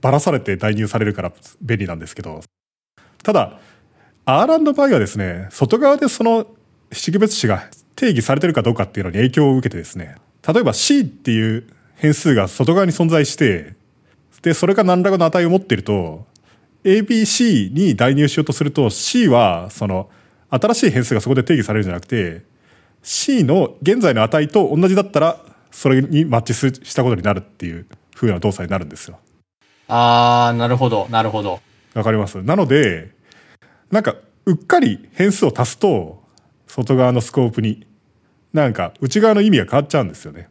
[0.00, 2.42] ばらされて代入されるから便利なんですけど、
[3.22, 3.58] ただ、
[4.26, 6.46] アーランド場合はですね、外側でその
[6.92, 13.74] 識別子が定義されてるかどうかっていうのに影響を受けてですね、例えば C っていう変数が外側に存在して、
[14.42, 16.26] で、それが何らかの値を持っていると、
[16.84, 20.10] ABC に代入しようとすると C はその
[20.50, 22.42] 新しい変数がそこで定義されるんじゃなくて
[23.02, 25.40] C の現在の値と同じだったら
[25.74, 29.18] それにマッチすしたことになるっていう風な動作になるんですよ。
[29.88, 31.60] あー、なるほど、なるほど。
[31.94, 32.42] わかります？
[32.42, 33.10] なので、
[33.90, 34.14] なんか、
[34.46, 36.22] うっかり変数を足すと、
[36.66, 37.86] 外側のスコープに、
[38.52, 40.48] なんか、内側の意味が変わっちゃうんですよね。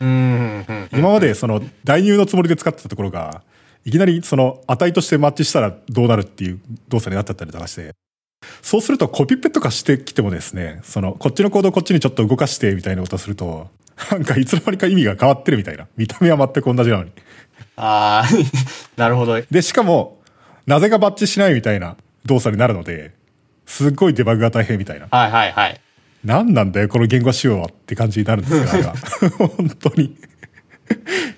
[0.00, 3.42] うん今までその代入のつもりで使ってたところが、
[3.84, 7.94] いきなりその値としてマッチしたらどうなるっていう動作になっちゃったりとかして、
[8.62, 13.70] そうするとコピペとかしてきてもですね、そのこっちのコードをこっちにちょっと動かしてみたいなことをすると、
[14.10, 15.86] なんかいつの間にか意味が変わってるみたいな。
[15.96, 17.12] 見た目は全く同じなのに。
[17.76, 18.28] ああ、
[18.96, 19.40] なるほど。
[19.50, 20.20] で、しかも、
[20.66, 21.96] なぜかバッチしないみたいな
[22.26, 23.12] 動作になるので、
[23.66, 25.08] すっごいデバグが大変みたいな。
[25.10, 25.80] はいはいはい。
[26.24, 28.94] 何なんだよ、この言語仕様はって感じになるんですが、あれは
[29.38, 30.16] 本当に。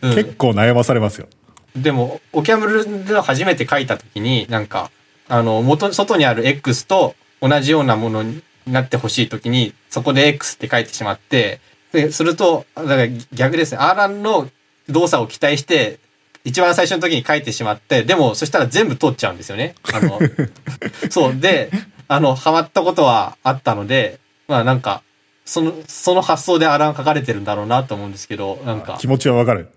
[0.03, 1.29] うん結構悩まされますよ。
[1.77, 4.91] でも、オキャムルで初めて書いたときに、なんか、
[5.29, 11.61] あの、元、外にある X と同じようなものになってほしいときに、そこで X って書いてしまって、
[11.93, 13.79] で、すると、だから逆ですね。
[13.79, 14.49] アーランの
[14.89, 15.99] 動作を期待して、
[16.45, 19.75] 一番最初の時に書いてしまって、でも、そしたら全部通っちゃうんですよね。
[19.93, 20.19] あの、
[21.11, 21.37] そう。
[21.37, 21.71] で、
[22.09, 24.19] あの、ハマったことはあったので、
[24.49, 25.03] まあなんか、
[25.45, 29.69] その、その発想でアーラン書かれてるんだろうなと思うんですけど、なんか気、持ちはわかる。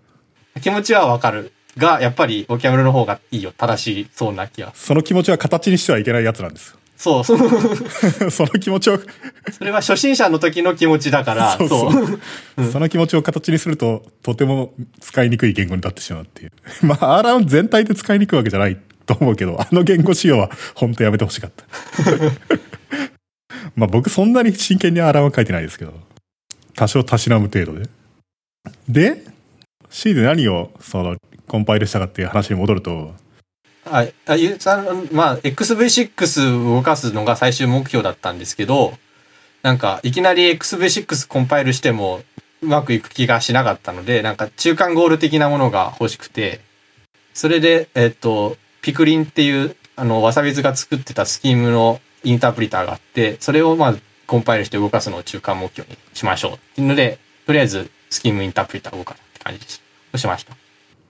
[0.62, 1.52] 気持ちはわかる。
[1.78, 3.52] が、やっぱり、オキャムルの方がいいよ。
[3.58, 4.72] 正しいそうな気が。
[4.76, 6.78] その気持ちは形にしてはいけないやつなんです。
[7.04, 7.24] そう、
[8.32, 8.98] その気持ちを、
[9.52, 11.92] それは初心者の時の気持ちだから、そうそ。
[11.92, 12.20] そう
[12.58, 16.52] うその気持ちを形にすると、とても使いにくい言語になってしまうっていう。
[16.88, 21.66] まあ、アーラン全体で使いにくいわけじゃないと思うけど、あの言語仕様は本当やめてほしかった。
[23.76, 25.94] まあ僕そんなに真剣にアーランは書いてないですけど、
[26.74, 27.90] 多少たしなむ程度で。
[28.88, 29.26] で、
[29.90, 31.18] C で何をその
[31.50, 33.14] コンパイルしたかっていう話に戻ると、
[33.86, 38.98] あ、あゆうさん、まあ、XV6 を動かすのが最終目標だったんですけど、
[39.62, 42.22] なんか、いきなり XV6 コンパイルしても、
[42.62, 46.62] うまくいく気がしなかったので、なんか、中間ゴール的なものが欲しくて、
[47.34, 53.96] それで、えっと、ピクリンっていう、あの、わさびずが作ってたスキームのインタープリターがあって、それをまあ、
[54.28, 56.52] コンパイルして動かすのを中間目標にしましょう。
[56.54, 59.82] っていうので、とりあえず、スキームインタープリターを動かすって感じです。
[60.14, 60.56] をしました？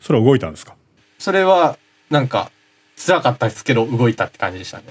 [0.02, 0.76] それは動いたんですか？
[1.20, 1.78] それは、
[2.10, 2.52] なんか、
[2.98, 4.84] 辛かったですけど、動いたって感じでしたね。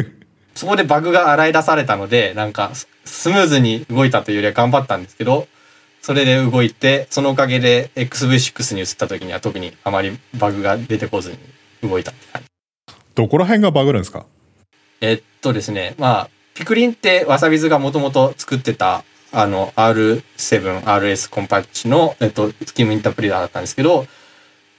[0.54, 5.48] そこでバグが洗い出されたので、なんか、ススムーズに動いたというよりは頑張ったんですけど、
[6.02, 11.30] それで動いて、そのおかげで XV6 に移った時には特にあまりバグが出てこず
[11.82, 12.48] に動いたって感じ。
[13.14, 14.26] どこら辺がバグるんですか？
[15.00, 24.06] えっとですね、まあ、ピクリンってわさびずがもともと作ってた、あの、R7、RS コンパッチの、えっと、スキームインタープリターだったんですけど、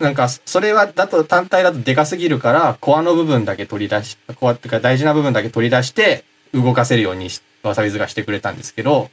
[0.01, 9.09] なんか、それは、だと、単体だとでかすぎるから、コアの部分だけ取り出し、コアっていうか大事な部分だけ取り出して、動かせるようにしわさびずがしてくれたんですけど、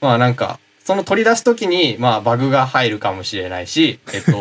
[0.00, 4.32] まあなんか、その取り出すときに、まあバグが入るかもしれないし、えっと、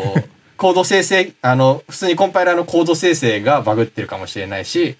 [0.58, 4.98] コード生成、あの、普通にコンパイラーのコード生成がバグってるかもしれないし、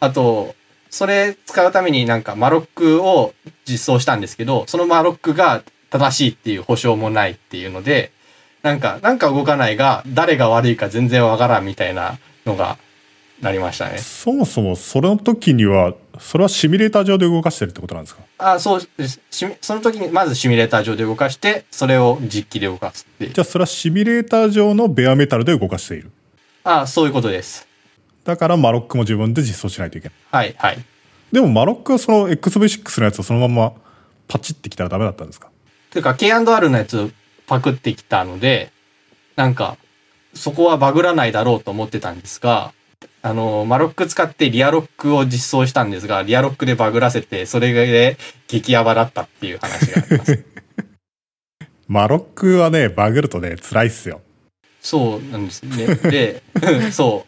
[0.00, 0.54] あと、
[0.90, 3.34] それ使うためになんかマロックを
[3.68, 8.12] 実装したんですけど、そのマロックが正しいっていう保証もないっていうので、
[8.66, 12.78] なんか、なんか動かないが、誰が悪いか全然わからんみたいなのが
[13.40, 13.98] なりましたね。
[13.98, 18.22] そもそもその時には、それはシミュレーター上で動かしてるってことなんですか？
[18.38, 18.80] あ、そう
[19.60, 23.32] その時にまずシミュレーター上で動かして、それを実機で動かすっていう。
[23.34, 26.10] じゃあそれはシミュレーター上のベアメタルで動かしている。
[26.64, 27.68] あ、そういうことです。
[28.24, 30.16] だからマロックも自分で実装しないといけない。
[30.32, 30.78] はい、はい。
[31.30, 33.72] でもマロックはその XV6 のやつをそのまま
[34.26, 35.50] パチってきたらダメだったんですか？
[35.90, 37.12] ていうか、K&R のやつ
[37.46, 38.70] パクってきたので、
[39.36, 39.76] なんか、
[40.34, 42.72] そこはバグらないだろうと思ってたんですが、
[43.22, 48.16] あの、マロック使ってリアロックを実装したんですが、リアロックでバグらせて、それで
[48.46, 50.44] 激ヤバだったっていう話があります。
[51.88, 54.20] マロックはね、バグるとね、辛いっすよ。
[54.80, 55.94] そうなんですね。
[55.96, 56.42] で、
[56.92, 57.26] そ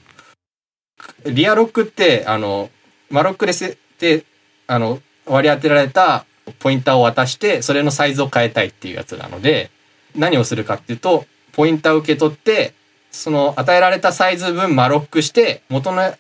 [1.24, 1.30] う。
[1.32, 2.70] リアロックって、あの、
[3.10, 4.24] マロックでせで、
[4.66, 6.24] あの、割り当てられた
[6.58, 9.70] ポインターを渡して、それのサイズを変えたいっていうやつなので、
[10.18, 12.74] 何をするかっていうと、ポインターを受け取って、
[13.10, 16.14] その与えられたサイズ分マロックして、元の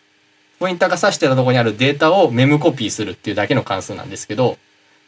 [0.58, 4.56] ポインターが指してたところにあるデータをメムコピーするっていうだけの関数なんですけど、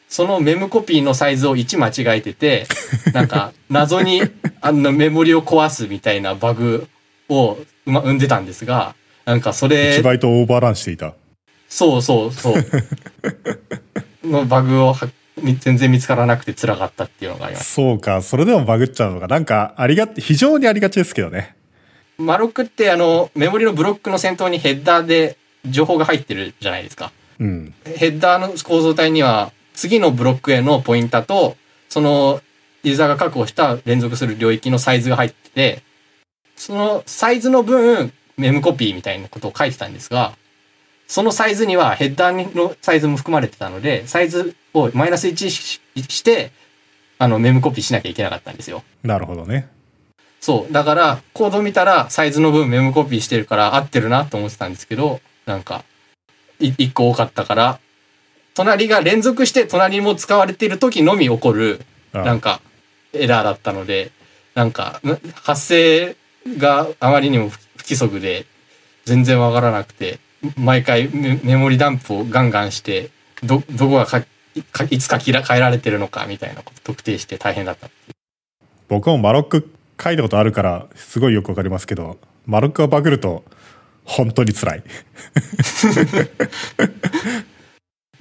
[0.09, 2.67] そのメムコピーのサイズを1間違えてて、
[3.13, 4.23] なんか 謎に
[4.61, 6.89] あのメモリを壊すみたいなバグ
[7.29, 11.15] を生んでたんですが、なんかそれ1、バイトオーバーランしていた。
[11.69, 12.65] そうそうそう。
[14.27, 17.73] のバグをはみ全然見つからなくて辛かったっていうのがあります。
[17.73, 21.55] そうか、それでもバグっちゃうのが、なんか、ありが非常にありがちですけどね。
[22.19, 27.13] マロックってあの、メモリのブロックの先頭にヘッダーで情報が入ってるじゃないですか。
[27.39, 27.75] うん。
[27.85, 31.57] ヘッダーの構造体には、次のブロックへのポインターと、
[31.89, 32.41] その
[32.83, 35.83] ユーザーが確保した連続する領域のサイズが入ってて、
[36.57, 40.35] そのサイズの分、メムコピーみたいなことを書いてたんですが、
[41.11, 46.53] そのサイズにはヘッダーのサイズも含まれてたので、サイズをマイナス1しして、
[47.19, 48.85] あの、メムコピーしなきゃいけなかったんですよ。
[49.03, 49.69] なるほどね。
[50.41, 50.73] そう。
[50.73, 55.85] だから、コード見たら、サイズの分メモコピーしてるから合ってるなと思ってたんですけど、なんか、
[56.61, 57.81] い一個多かったから、
[58.55, 61.81] 隣が連続して隣も使われている時のみ起こる、
[62.13, 62.61] あなんか、
[63.15, 64.13] エラーだったので、
[64.55, 66.17] なんか、ん発生
[66.57, 68.47] があまりにも不規則で、
[69.07, 70.21] 全然わからなくて、
[70.57, 73.11] 毎回メメモリダンプをガンガンして、
[73.43, 74.23] ど、どこがか
[74.73, 77.89] かいつか切ら変えられてるのかみたいなこと特定して大変だった。
[78.89, 79.71] 僕もマロック
[80.03, 83.45] 書いたことあるから、すごいよくわかりますけど、マロックがバグると、
[84.05, 84.83] 本当に辛い。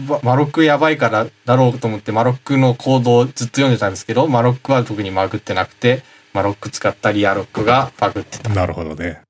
[0.05, 6.03] ママロックやばいからだろうと思ってマロックのコードをずっと読んでたんですけど、マロックは特にバグってなくて、
[6.33, 8.49] マロック使ったリアロックがバグってた。
[8.49, 9.21] なるほどね。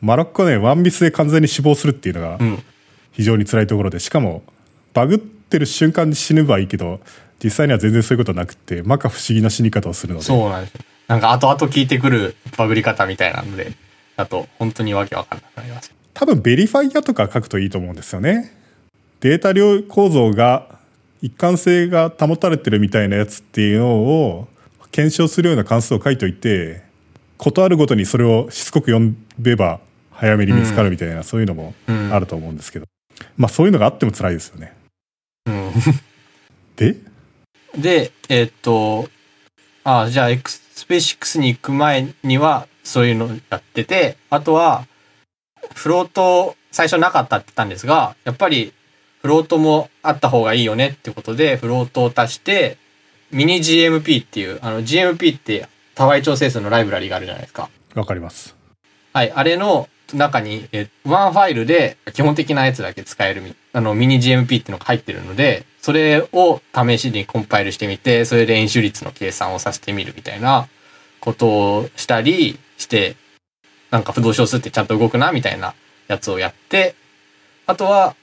[0.00, 2.62] マロックはね、ワンミスで完全に死亡するっていうのがうん。
[3.12, 4.42] 非常に辛いところで、しかも、
[4.94, 7.00] バグってる瞬間に死ぬはいいけど、
[7.42, 10.80] 実際には全然そういうことなくって、摩訶不思議な死に方をするので、そうなんですよ。
[11.08, 13.72] なんか後々聞いてくるバグり方みたいなので、
[14.16, 15.92] だと本当にわけわかんなくなります。
[16.14, 18.56] 多分ベリファイアとか書くといいと思うんですよね。
[19.20, 20.78] データ量構造が
[21.20, 24.48] 一貫性が保たれてるみたいなやつっていうのを
[24.92, 26.82] 検証するような関数を書いといて、
[27.36, 29.80] ことあるごとにそれをしつこく読めば
[30.20, 32.12] 早めに見つかるみたいな、そういうのもうん。
[32.12, 32.86] あると思うんですけど。
[33.38, 34.74] まあそういうのがあっても辛いですよね。
[35.46, 35.72] うん。
[36.76, 36.96] で？
[37.74, 39.08] で、えーっと、
[39.82, 44.86] あじゃあ XSpace6 に行く前にはそういうのやってて、あとは、
[45.74, 48.74] フロート最初なかったって言ったんですが、やっぱり
[49.22, 52.76] フロートもあった方がいいよねってことで、フロートを足して、
[53.30, 57.70] ミニ GMP っていう、あの GMP って多倍調整数のライブラリがあるじゃないですか。
[57.94, 58.54] わかります。
[59.14, 70.68] はい、あれの中に、えワンファイルで基本的なやつだけ使えるみ、あの、ミニ GMP っていうのが入ってるので、それを試しにコンパイルしてみて、それで演習率の計算をさせてみるみたいな
[71.20, 73.16] ことをしたりして、
[73.90, 75.74] なんか不動小数ってちゃんと動くな、みたいな
[76.08, 76.94] やつをやって、
[77.66, 78.14] あとは、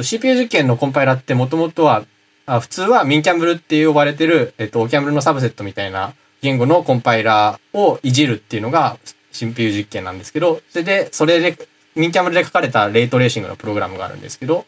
[0.00, 2.04] CPU 実験のコンパイラってもともとは、
[2.46, 8.98] あ普通はミンキャンブルって呼ばれてる、えっと、オキャンブルのサブセットみたいな言語のコンパイラーをいじるっていうのが
[9.32, 11.58] CPU 実験なんですけど、それで、それで、
[11.94, 14.64] ミンキャンブルで書かれたレイトレーシングのプログラムがあるんですけど、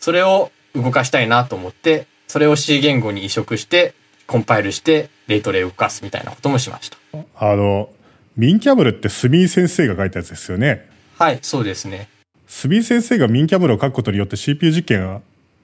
[0.00, 3.94] それを動かしたいなと思って、それを C 言語に移植して、
[4.26, 6.98] コンパイルして、レイトレ動かすみたいなこともしました。
[7.36, 7.90] あの、
[8.36, 10.88] ミンキャブルってスミー先生が書いたやつですよね。
[11.18, 12.08] はい、そうですね。
[12.46, 15.20] スミー先生がミンキャブルを書くことによって CPU 実験が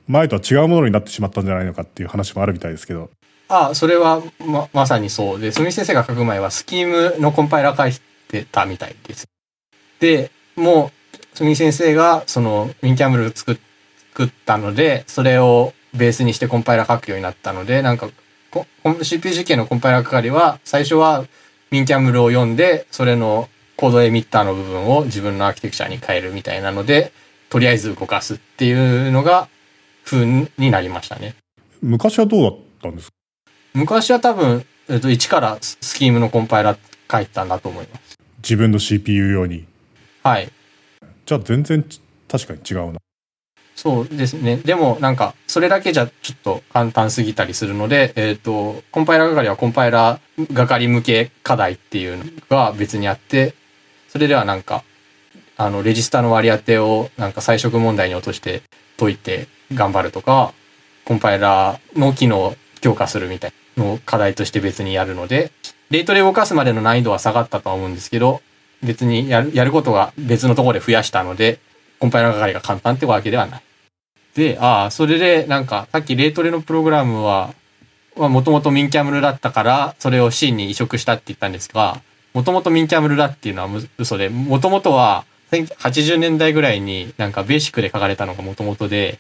[0.07, 3.11] 前とは違うものになってしまったんじゃないのかっていう話もあるみたいですけど。
[3.49, 8.01] ああ、それはま、まさにそうで、スミ先生が書く前はスキームのコンパイラー書
[8.37, 9.26] いてたみたいです。
[9.99, 10.93] で、も
[11.35, 13.57] う、スミ先生がそのミンキャンブル作っ
[14.12, 18.11] 作ったので、それをベースにしてコンパイラー書くようになったので、なんか、
[18.51, 21.24] こコン CPU 実験のコンパイラー係は、最初は
[21.70, 27.12] ミンキャンブルを読んで、それのコードエミッターの部分を自分のアーキテクチャに変えるみたいなので、
[27.49, 28.72] とりあえず動かすってい
[29.09, 29.49] うのが、
[30.05, 31.37] 風になりましたね。
[31.81, 33.14] 昔はどうだったんですか？
[33.74, 36.78] 昔は多分、えっと、一からススキームのコンパイラー
[37.11, 38.10] 書いてたんだと思います。
[38.43, 39.66] 自分の CPU 用に。
[40.22, 40.51] はい。
[41.26, 43.01] じゃあ全然ち確かに違うな。
[43.74, 44.57] そうですね。
[44.57, 53.55] でもなんか、それだけじゃちょっと簡単すぎたりするので、えっ、と、コンパイラー係はコンパイラー係向け課題っていうのが別にあって、
[54.09, 54.84] それではなんか、
[55.57, 58.62] あの、レジスタの割り当てをなんか最色問題に落として
[58.99, 60.53] 解いて頑張るとか、
[61.07, 65.53] コンパイラーの機能を強化するみたいなのを課題として別にやるので、
[65.91, 68.41] レートで動かすまでの難易度は下がったとは思うんですけど、
[68.82, 71.59] 別にやるやることが別のところで増やしたので、
[71.99, 73.62] コンパイラー係が簡単ってわけではない。
[74.34, 77.53] で、ああ、それで、なんか、さっきレートレのプログラムは、
[78.16, 82.01] もともとミンキャムルだったから、それを C に移植したって言ったんですが、
[82.32, 83.68] もともとミンキャムルだっていうのは
[83.99, 89.18] 嘘で、もともとは、80年代ぐらいになんかベーシックで書かれたのがもともとで、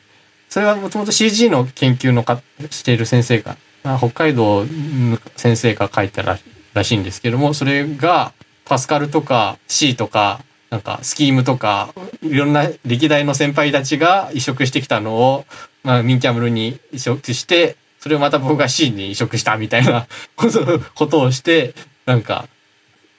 [0.48, 2.40] それはもともと CG の研究のか
[2.70, 3.56] している先生が、
[3.98, 6.38] 北海道の先生が書いたら
[6.74, 8.32] らしいんですけども、それが
[8.64, 10.40] パスカルとか C とか、
[10.70, 11.92] なんかスキームとか、
[12.22, 15.44] いろんな歴代の先輩たちが移植してきたのを、
[15.82, 20.06] まあ、ミンキャムルに移植して、それをまた僕が C に移植したみたいな
[20.36, 21.74] ことをして、
[22.06, 22.48] なんか、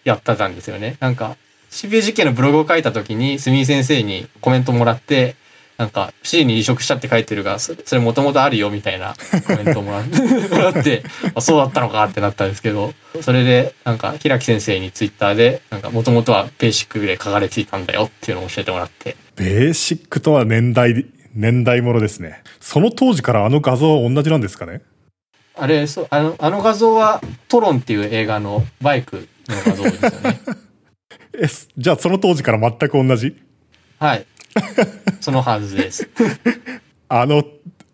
[0.04, 0.98] やってたんですよね。
[1.00, 1.38] なんか、
[1.70, 5.36] CPU 実験のブログを書いた時に、スミ先生にコメントもらって、
[5.82, 9.16] なんか C に移植したって書いてるが、それもともとあるよみたいな
[9.48, 10.02] コメントもら
[10.70, 11.02] って、
[11.34, 22.44] あそうだったのかってなったんですけど、それでなんか平木先生にツイッターで、なんかもともとはベーシックで書かれていたんだよっていうのを教えてもらって、ベーシックとは年代、年代ものですね。
[22.60, 24.82] その当時からあの画像は同じなんですかね？
[25.56, 30.40] あれ、そう、あの、あの画像はトロンっていう映画のバイクの画像ですよね。
[31.42, 33.36] え、すじゃあその当時から全く同じ？
[33.98, 34.26] はい。
[35.22, 36.08] そのはずです。
[37.10, 37.44] あの、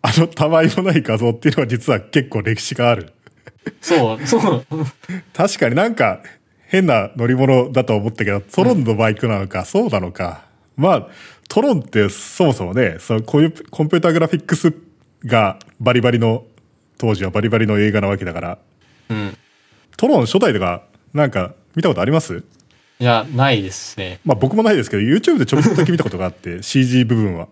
[0.02, 3.12] あのたわいもない画像っていうのは実は結構歴史がある。
[3.80, 4.64] そう、そう。
[5.34, 6.22] 確かになんか
[6.66, 10.44] 変な乗り物だと思ったけど、トロンのバイクなのか、そうなのか。
[10.76, 11.06] まあ、
[11.48, 14.72] トロンってそもそもね、そのこういうコンピューターグラフィックス
[15.24, 16.44] がバリバリの、
[16.98, 18.58] 当時はバリバリの映画なわけだから、
[19.08, 19.36] うん。
[19.96, 20.82] トロン初代とか
[21.12, 22.44] なんか見たことあります？
[23.00, 24.20] いや、ないですね。
[24.24, 27.48] まあ僕もないですけど、YouTube でちょっとだけ見たことがあって、 CG 部分は。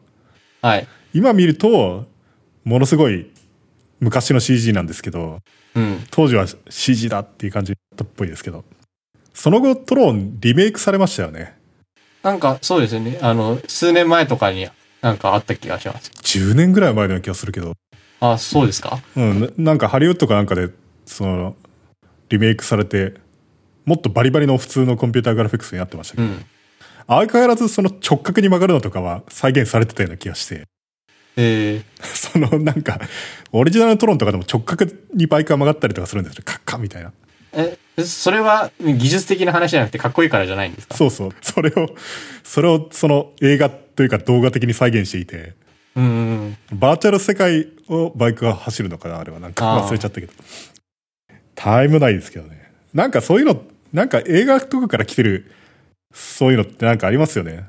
[0.63, 0.89] はい。
[1.15, 2.07] 今見ると、
[2.65, 3.31] ものすごい
[4.01, 5.39] 昔の CG なんですけど、
[5.75, 6.05] うん。
[6.11, 8.65] 当時は CG だっていう感じだったっぽいですけど。
[9.35, 11.55] その後、トロンリメイクされましたよね。
[12.23, 13.19] なんか、そうですね。
[13.23, 14.69] あの、数年前とかに
[15.03, 16.11] なんかあった気がします。
[16.11, 17.75] 10年ぐらい前のような気がするけど。
[18.19, 18.99] あ、そうですか？
[19.15, 20.71] うん、ななんかハリウッドかなんかで、
[21.05, 21.55] その、
[22.31, 23.15] リメイクされて、
[23.87, 26.45] もっとバリバリの普通のコンピューターグラフィックスになってましたけど、うん。
[27.09, 30.65] 相変わらずその直角に曲がるのとかは再現されてたような気がして、
[31.37, 33.01] え そのなんか、
[33.53, 36.43] オリジナルのトロンとかでも直角にバイクが曲がったりとかするんですよ。
[36.45, 37.13] カッカッみたいな。
[37.53, 40.97] ー、え、それは技術的な話じゃなくてかっこいいからじゃないんですか？
[40.97, 41.31] そうそう。
[41.41, 41.95] それを、
[42.43, 45.55] それをその映画というか動画的に再現していて、
[45.95, 46.79] うんうん。
[46.79, 49.21] バーチャル世界をバイクが走るのかな？
[49.21, 49.39] あれは。
[49.39, 50.33] なんか忘れちゃったけど。
[51.55, 52.71] タイムないですけどね。
[52.93, 53.63] なんかそういうの、
[53.93, 55.51] なんか映画とかから来てる、
[56.13, 57.65] そういうのってなんかありますよね。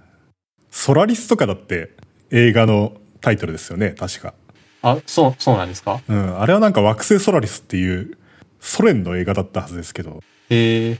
[0.71, 1.91] ソラリスとかだって
[2.31, 3.91] 映画のタイトルですよね。
[3.91, 4.33] 確か。
[4.81, 6.01] あ、そう、そうなんですか？
[6.07, 6.39] うん。
[6.39, 8.17] あれはなんか惑星ソラリスっていう
[8.59, 10.95] ソ連の映画だったはずですけど、えー。
[10.95, 10.99] い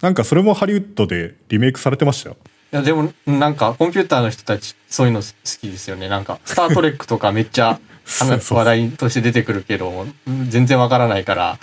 [0.00, 2.36] なんかそれもハリウッドでリメイクされてましたよ。
[2.74, 5.26] や、でも、なんか、コンピューターの人たち、そういうの好
[5.60, 6.08] きですよね。
[6.08, 11.58] なんか、スタートレックとかめっちゃ、 話題として出てくるけど、うん全然わからないから、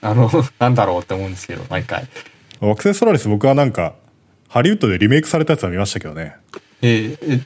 [0.00, 2.06] あの、 なんだろうって思うんですけど、毎回。
[2.60, 3.94] 惑星ソラリス僕はなんか、
[4.48, 6.34] ハリウッドでリメイクされたやつは見ましたけどね。
[6.82, 7.40] えーえ、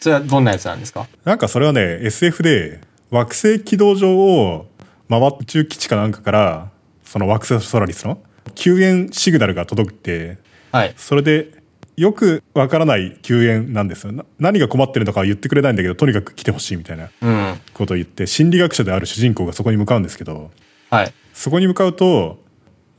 [0.00, 1.06] それはどんなやつなんですか？
[1.24, 2.80] なんかそれはね、SF で
[3.10, 4.66] 惑星軌道上を
[5.08, 6.70] 回っ宇宙基地かなんかから、
[7.04, 8.20] その惑星ソラリスの
[8.54, 10.38] 救援シグナルが届いて、
[10.72, 10.94] はい。
[10.96, 11.50] それで
[11.96, 14.12] よくわからない救援なんですよ。
[14.12, 17.60] な何が困ってるのかは言ってくれないんだけど、とにかく来てほしいみたいなうん。
[17.74, 20.50] ことを言って、心理学者である主人公がそこに向かうんですけど、
[20.90, 21.12] はい。
[21.36, 22.42] そこに向かうと、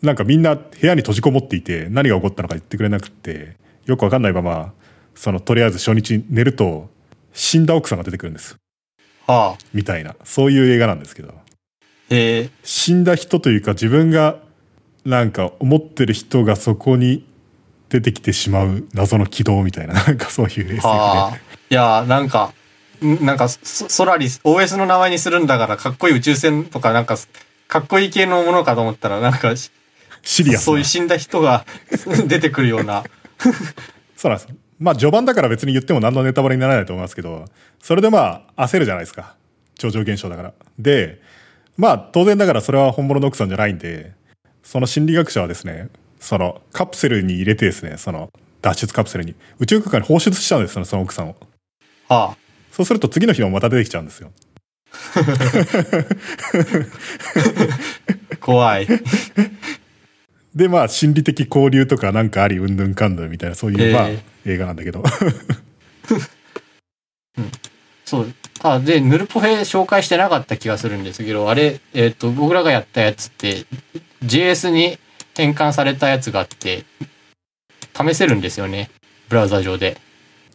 [0.04, 3.58] なんかみんな部屋に閉じこもっていて、何が起こったのか言ってくれなくって、
[3.88, 4.74] よくわかんないまま、
[5.16, 6.88] そのとりあえず初日寝ると、
[7.34, 8.56] 死んだ奥さんが出てくるんです。
[9.26, 9.64] はあ。
[9.74, 11.34] みたいな、そういう映画なんですけど、
[12.12, 14.38] えー、死んだ人というか自分が
[15.04, 17.26] なんか思ってる人がそこに
[17.90, 20.80] 出てきてしまう謎の軌道みたいな、なんかそういう SF で。
[20.82, 21.36] はあ。
[21.36, 21.40] い
[21.74, 22.54] やー、なんか、
[23.04, 27.18] んなんか、ソソラリス、OS の名前にするんだから、かっこいい宇宙船とか、なんか、
[27.68, 29.72] かっこいい系のものかと思ったら、なんか、し
[30.24, 30.66] シリアスな。
[30.66, 31.66] そういう死んだ人が
[32.28, 33.04] 出てくるような。
[34.16, 34.54] そうなんです。
[34.80, 37.46] まあ序盤だから別に言っても何のネタバレにならないと思いますけど、
[37.82, 39.36] それでまあ焦るじゃないですか。
[39.76, 40.54] 超常現象だから。
[40.78, 41.22] で、
[41.78, 44.14] まあ当然だからそれは本物の奥さんじゃないんで、
[44.64, 45.90] その心理学者はですね、
[46.20, 48.30] そのカプセルに入れてですね、その
[48.62, 51.36] 脱出カプセルに宇宙空間に放出しちゃうんですよ、その奥さんを。
[52.10, 52.38] はあ。
[52.72, 54.32] そうすると次の日もまた出てきちゃうんですよ。
[58.40, 58.88] 怖い。
[60.56, 64.10] で、まあ心理的交流とかなんかあり、うんぬんかんぬんみたいなそういう、えーまあ
[64.46, 65.04] 映画なんだけど。
[68.06, 68.34] そう。
[68.64, 73.66] あ、で、ヌルポヘ紹介してなかった気がするんですけど、あれ、えっ、と、僕らがやったやつって、
[74.24, 74.98] JS に
[75.36, 76.86] 変換されたやつがあって、
[77.94, 78.90] 試せるんですよね。
[79.30, 79.98] ブラウザ上で。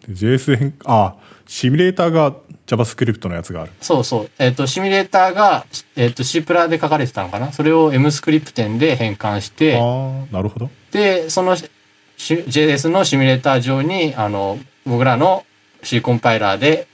[0.08, 1.14] JS 変、あ、
[1.46, 2.34] シミュレーターが
[2.72, 3.72] JavaScript のやつがある。
[3.80, 4.30] そうそう。
[4.38, 7.52] えっ、と、シミュレーターが、えっ、と、C プラで書かれてたのかな？
[7.52, 10.70] それを M スクリプテンで変換して、ああ、なるほど。
[10.90, 11.68] で、そのし
[12.16, 15.44] JS のシミュレーター上に、あの、僕らの
[15.82, 16.86] C コンパイラーで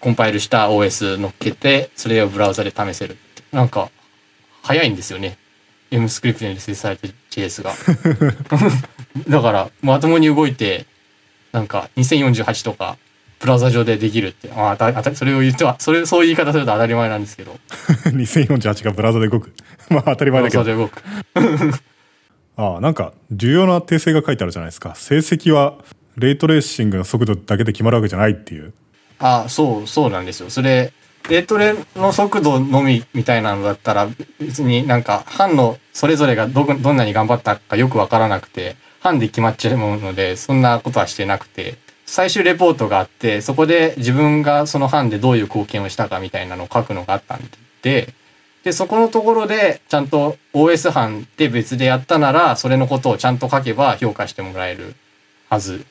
[0.00, 3.42] コンパイルした OS 乗っけて、それをブラウザで試せるって。
[3.52, 3.90] なんか、
[4.62, 5.38] 早いんですよね。
[5.90, 7.72] M スクリプトに設定されてる JS が。
[9.28, 10.86] だから、まともに動いて、
[11.52, 12.98] なんか、2048とか、
[13.38, 14.50] ブラウザ上でできるって。
[14.54, 17.56] ああたそれを言っては、それ、そういう言い方すると当たり前なんですけど。
[18.06, 19.52] 2048がブラウザで動く。
[19.90, 20.64] まあ当たりブ前だけど。
[20.64, 21.80] ラウザで動く。
[22.56, 24.94] ああ、なんか重要な訂正が書いてあるじゃないですか。
[24.94, 25.74] 成績は
[26.16, 28.72] レイトレーシングの速度だけで決まるわけじゃないっていう。
[29.18, 30.48] あ、そう、そうなんですよ。
[30.48, 30.92] それ、
[31.28, 34.08] レトレの速度のみみたいなのだったら、
[34.40, 41.76] 別になんか、班のそれぞれがど、どんなに頑張ったかよくわからなくて、班で決まっちゃうので、そんなことはしてなくて、
[42.06, 47.40] 最終レポートがあって、そこで自分がその班でどういう貢献をしたかみたいなのを書くのがあったん
[47.82, 48.14] で、
[48.62, 54.94] で、そこのところで、ちゃんと OS 班で別でやったなら、それのことをちゃんと書けば評価してもらえる
[55.48, 55.84] はず。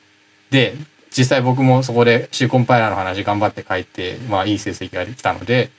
[0.50, 0.74] で、
[1.16, 5.70] 実際僕もそこで C コンパイラーの話頑張って書いて、まあいい成績ができたので、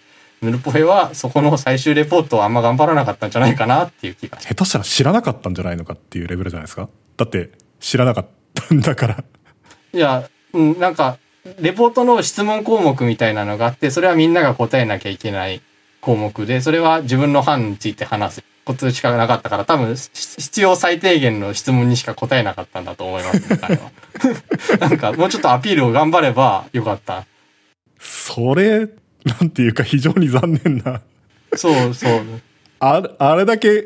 [0.42, 7.50] ヌルポフェはそこの最終レポートをあんま頑張らなかったんじゃないかなっていう気が下手したら知らなかったんじゃないのかっていうレベルじゃないですかだって
[7.80, 9.24] 知らなかったんだから。
[9.94, 11.18] いや、うん、なんか、
[11.60, 15.62] レポートの質問項目みたいなのがあって、それはみんなが答えなきゃいけない
[16.02, 23.92] 項目で、それは自分の班について話すことしかなかったから、多分、し必要最低限の質問にしか答えなかったんだと思います、ね、彼は。
[24.80, 27.26] なんか、もうちょっとアピールを頑張ればよかった。
[28.00, 28.88] それ、
[29.26, 31.02] なんていうか非常に残念な。
[31.56, 32.22] そうそう。
[32.80, 33.86] ああれだけ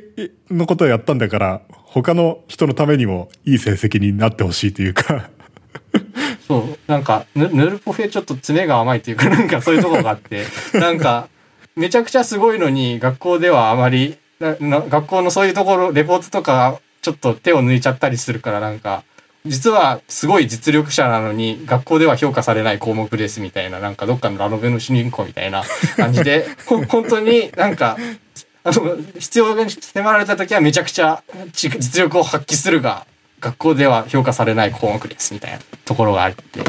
[0.49, 5.29] のことをやったんだから、他の人のためにもいい成績になってほしいというか。
[6.47, 11.27] そう、なんか、ヌヌルポフェちょっと爪が甘いというか、 なんかそういうところがあって、なんか、
[11.75, 19.03] めちゃくちゃすごいのに、学校ではあまり、なな学校のそういうところ、レポートとか、ちょっと手を抜いちゃったりするから、なんか、
[19.45, 25.63] 実はすごい実力者なのに、学校では評価されない項目ですみたいな、なんかどっかのラノベの主人公みたいな
[25.97, 27.97] 感じで、 本当になんか、
[28.63, 31.23] あの、必要が迫られた時はめちゃくちゃ
[31.53, 33.07] 実力を発揮するが、
[33.41, 36.61] 学校では評価されない項目ですみたいなところがあって。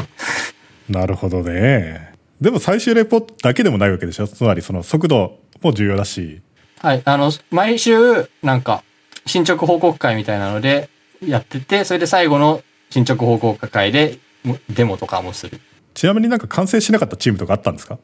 [0.89, 2.13] なるほどね。
[2.41, 6.41] でも最終レポだけでもないわけでしょつまりその速度も重要だし。
[6.79, 7.01] はい。
[7.05, 8.83] あの、毎週、なんか、
[9.25, 10.89] 進捗報告会みたいなので
[11.25, 15.61] やってて、それで最後の進捗報告会でもデモとかもする。
[15.93, 17.99] ちなみになんか完成しなかったチームとかあったんですか？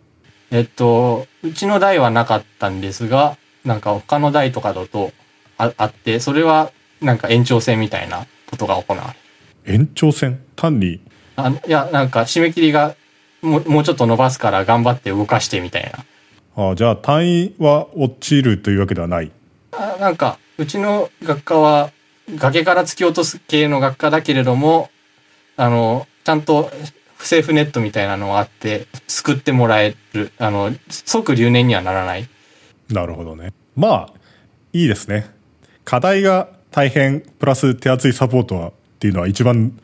[0.51, 3.35] えっと、うちの代はなかったんですが、
[3.65, 5.11] なんか他の代とかだと
[5.57, 6.71] ああって、それは
[7.01, 9.13] なんか延長戦みたいなことが行わ
[9.65, 9.79] れる。
[9.79, 10.39] 延長戦？
[10.55, 10.99] 単に？
[11.35, 12.95] あのいや、なんか締め切りが
[13.41, 16.05] もうもうちょっと伸ばすから頑張って動かしてみたいな。
[16.55, 19.31] ああじゃあ単位は落ちるというわけではない。
[19.71, 21.91] あなんか、うちの学科は
[22.35, 24.89] 崖から突き落とす系の学科だけれども、
[25.55, 26.69] あの、ちゃんと
[27.19, 30.31] セーフネットみたいなのがあって、救ってもらえる。
[30.37, 32.27] あの、即留年にはならない。
[32.89, 33.53] なるほどね。
[33.75, 34.13] まあ、
[34.73, 35.29] いいですね。
[35.85, 39.79] 課題が大変、プラス手厚いサポートはっていうのは一番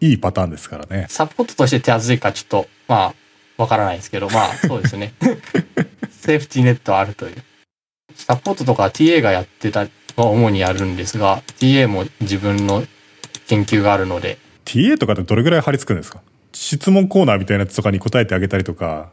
[0.00, 1.06] いいパターンですからね。
[1.08, 3.14] サポートとして手厚いかちょっと、ま
[3.58, 5.12] あ、わからないですけど、まあ、 そうですね。
[6.10, 7.34] セーフティーネットはあるという。
[8.14, 9.80] サポートとか TA がやってた、
[10.16, 12.84] は主にやるんですが、TA も自分の
[13.48, 16.20] 研究があるので、TA とかってどれぐらい張り付くんですか？
[16.52, 19.10] 質問コーナーみたいなやつとかに答えてあげたりとか。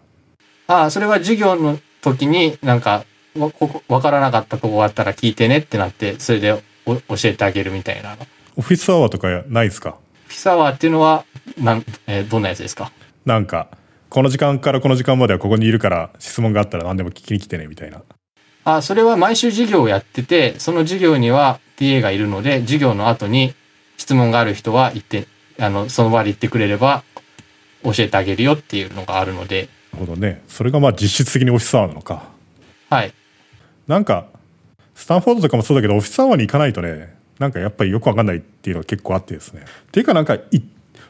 [0.68, 3.06] ああ、それは授業の時になんか、
[3.38, 6.62] わ、ここ、わからなかったとこがあったら聞いてねってなって、それでお
[6.96, 8.28] 教えてあげるみたいなの。
[8.56, 9.98] オフィスアワーとかないですか？
[10.30, 11.26] ピサワーっていうのは、
[11.58, 12.92] なん、えーどんなやつですか？
[13.26, 13.70] なんか、
[14.10, 18.02] この時間からこの時間まではここにいるから質問があったら何でも聞きに来てねみたいな。
[18.64, 23.54] あ、それは毎週授業をやってて、その授業には TA がいるので、授業の後に
[23.98, 25.28] 質問がある人は行って、
[25.60, 27.04] あの、その場で言ってくれれば
[27.84, 30.42] 教えてあげるよっていうのがあるので、なるほどね。
[30.48, 32.24] それがまあ実質的にオフィスアワーなのか。
[32.90, 33.14] はい。
[33.88, 34.28] なんか、
[34.98, 39.62] スタンフォードとかもそうだけど、オフィスアワーに行かないとね、なんかやっぱりよくわかんないっていうのが結構あってですね。
[39.62, 40.42] っていうかなんかい、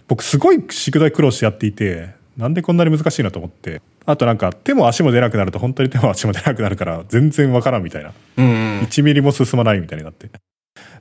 [0.10, 3.82] 僕すごい宿題苦労してやっていて、なんでこんなに難しいなと思って。
[4.06, 8.12] あとなんか手も足も出なくなると本当に手も足も出なくなるから全然わからんみたいな。
[8.38, 8.80] うん、うん。
[8.82, 10.30] 1ミリも進まないみたいになって。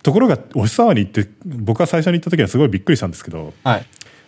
[0.05, 3.87] ところが、オフィスアワーに行って、僕が最初に行った時はすごいびっくりしたんですけど、はい。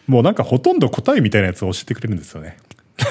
[0.08, 2.56] もうなんかほとんど答えみたいなやつを教えてくれるんですよね。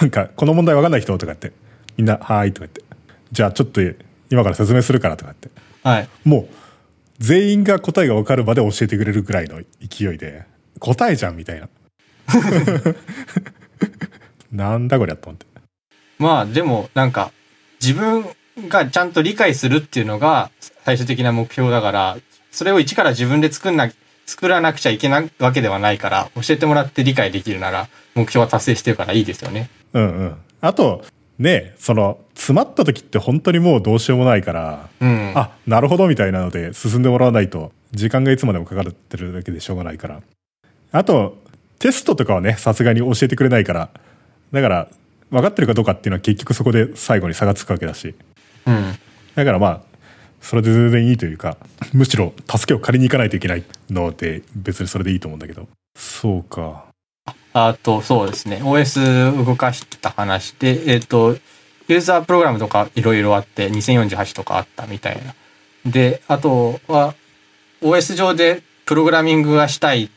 [0.02, 1.53] なんか、この問題わかんない人とか言って、
[1.95, 2.82] みんな、はーいとか言って、
[3.32, 3.82] じゃあちょっと
[4.30, 6.10] 今から説明するからとか言って、はい。
[6.24, 6.48] もう
[7.20, 10.45] 全員が答えがわかるまで教えてくれるぐらいの勢いで、
[10.80, 11.70] 答えじゃんみたいな。
[14.52, 15.45] なんだこりゃと思って。
[16.20, 17.32] まあでもなんか
[17.82, 18.26] 自分
[18.68, 20.52] がちゃんと理解するっていうのが
[20.84, 22.18] 最終的な目標だから、
[22.52, 23.91] それを一から自分で作んな、
[24.26, 29.70] 作らなくちゃいけないわけではないから、教えてもらって理解できるなら目標は達成してるからいいですよね。
[29.94, 30.36] うんうん。
[30.62, 31.04] あと、
[31.39, 35.34] ね、その、詰まった時って本当にもうどうしようもないから、うん。
[35.35, 40.22] あ、なるほどみたいなので進んでもらわないと、時間がいつまでもかかってるだけでしょうがないから。
[40.91, 41.38] あと、
[41.80, 43.89] テストとかはね、さすがに教えてくれないから、
[44.51, 44.88] だから、
[45.30, 48.15] 分かってるかどうかっていうのは結局そこで最後に差がつくわけだし。
[48.65, 48.93] うん。
[49.35, 49.81] だからまあ、
[50.41, 51.57] それで全然いいというか、
[51.93, 55.68] むしろ助けを借りに行かないといけないので、別にそれでいいと思うんだけど。
[55.95, 56.86] そうか。
[57.65, 58.57] あと、そうですね。
[58.57, 61.35] OS 動かした話で、えっ、と、
[61.88, 65.34] ユーザープログラムとかいろいろあって、2048とかあったみたいな。
[65.91, 67.15] で、あとは、
[67.81, 70.09] OS 上でプログラミングがしたいっ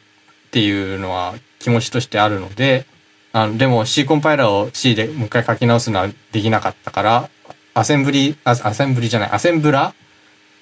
[0.51, 2.87] ていうのは気持ちとしてあるので、
[3.33, 7.31] あのでも C コンパイラーを C でもう一回書き直すのはできなかったから、
[7.75, 9.95] アセンブリ、アセンブリじゃない、アセンブラ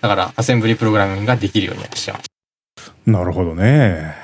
[0.00, 2.26] だからアセンブリプログラミングができるようにはしてます。
[3.06, 4.14] なるほどね。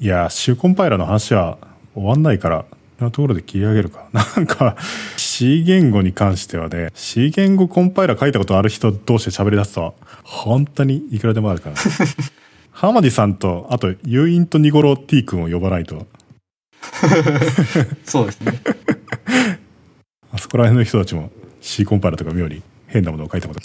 [0.00, 1.58] いや、シューコンパイラーの話は
[1.98, 2.64] 終わんないから、
[2.98, 4.06] なところで切り上げるか。
[4.12, 4.76] なんか、
[5.16, 11.76] C 言語に関してはね、C 言語コンパイラー書いたことある人同士で喋り出すと、本当にいくらでもあるから。
[12.72, 16.06] 浜地さんと、あと、ユーインとニゴロ T 君を呼ばないと、
[18.04, 18.60] そうですね。
[20.32, 21.30] あそこら辺の人たちも
[21.60, 23.60] C コンパイラーとか妙に変なものを書いたこと。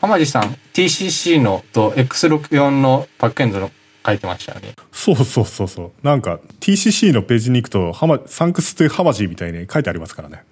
[0.00, 3.70] 浜地さん、TCC のと X64 のバックエンドの
[4.06, 4.74] 書いてましたよね。
[4.92, 6.06] そうそうそうそう。
[6.06, 10.44] なんか、TCC のページに行くと、ハマ、サンクスというハマジーみたいに書いてありますからね。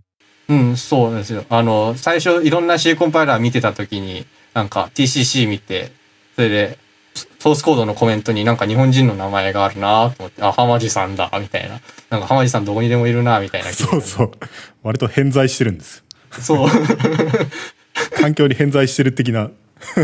[0.48, 1.44] うん、そうですよ。
[1.48, 5.92] あの、最初いろんな C コンパイラー見てた時に、なんか TCC 見て、
[6.34, 6.78] それで、
[7.38, 11.80] ソースコードのコメントになんか日本人の名前があるなと思って、あ、浜地さんだ、みたいな。
[12.10, 13.72] なんか浜地さんどこにでもいるな、みたいな。
[13.72, 14.32] そうそう。
[14.82, 16.04] 割と偏在してるんです。
[16.40, 16.68] そう。
[18.20, 19.50] 環境に偏在してる的な。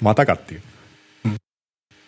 [0.00, 0.62] またかっていう。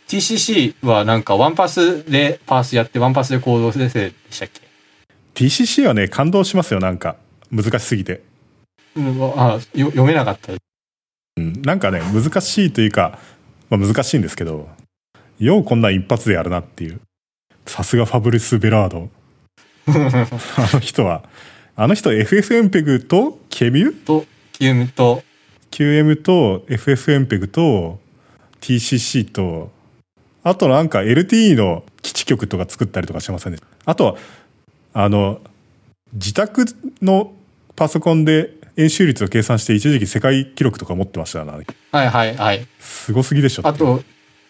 [0.09, 4.62] TCC はなんかワンパスでパースやって、ワンパスでコード生成でしたっけ
[5.35, 7.16] ？TCC はね、感動しますよ、なんか。
[7.51, 8.22] 難しすぎて。
[8.97, 10.55] うん、あよ読めなかった。
[10.55, 13.18] うん、なんかね、難しいというか、
[13.68, 14.68] まあ難しいんですけど、
[15.39, 17.01] ようこんなん一発でやるなっていう。
[17.66, 19.10] さすがファブリス・ベラード。
[19.89, 21.22] あの人は。
[21.76, 24.24] あの人 FFmpeg とケミュ？
[24.59, 25.22] ームと、
[25.70, 28.01] QM と FFmpeg と
[28.60, 29.70] TCC と、
[30.44, 34.16] あとなんか LTE の基地局とか作ったりとかしてませんで、あとは、
[34.94, 35.40] あの、
[36.12, 36.65] 自宅
[37.02, 37.32] の
[37.77, 41.66] パソコンで演習率を計算して一時期世界記録とか持ってましたよね。
[41.93, 42.66] はいはいはい。
[42.78, 43.62] すごすぎでしょ。
[43.66, 44.02] あと、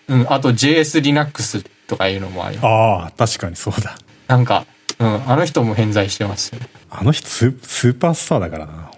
[0.09, 2.67] うん、あと JS Linux とかいうのもあります。
[2.67, 3.97] ああ、確かにそうだ。
[4.29, 4.67] なんか、
[4.99, 6.69] うん、あの人も偏在してますよね。
[6.91, 8.91] あの人スースーパースターだからな。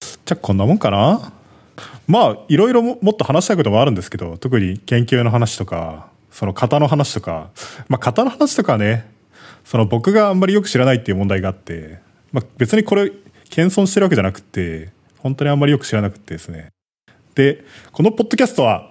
[0.00, 1.32] じゃあこんなもんかな？
[2.08, 7.48] まあ、いろいろももっと話したいこともあるんですけど、特に研究の話とか、その型の話とか、
[7.88, 9.10] まあ型の話とかはね、
[9.64, 11.98] その僕があんまりよく知らないっていう問題があって、
[12.30, 13.10] まあ別にこれ、
[13.48, 16.68] 謙遜してるわけじゃなくて、本当にあんまりよく知らなくてですね。
[17.34, 18.90] で、このポッドキャストは、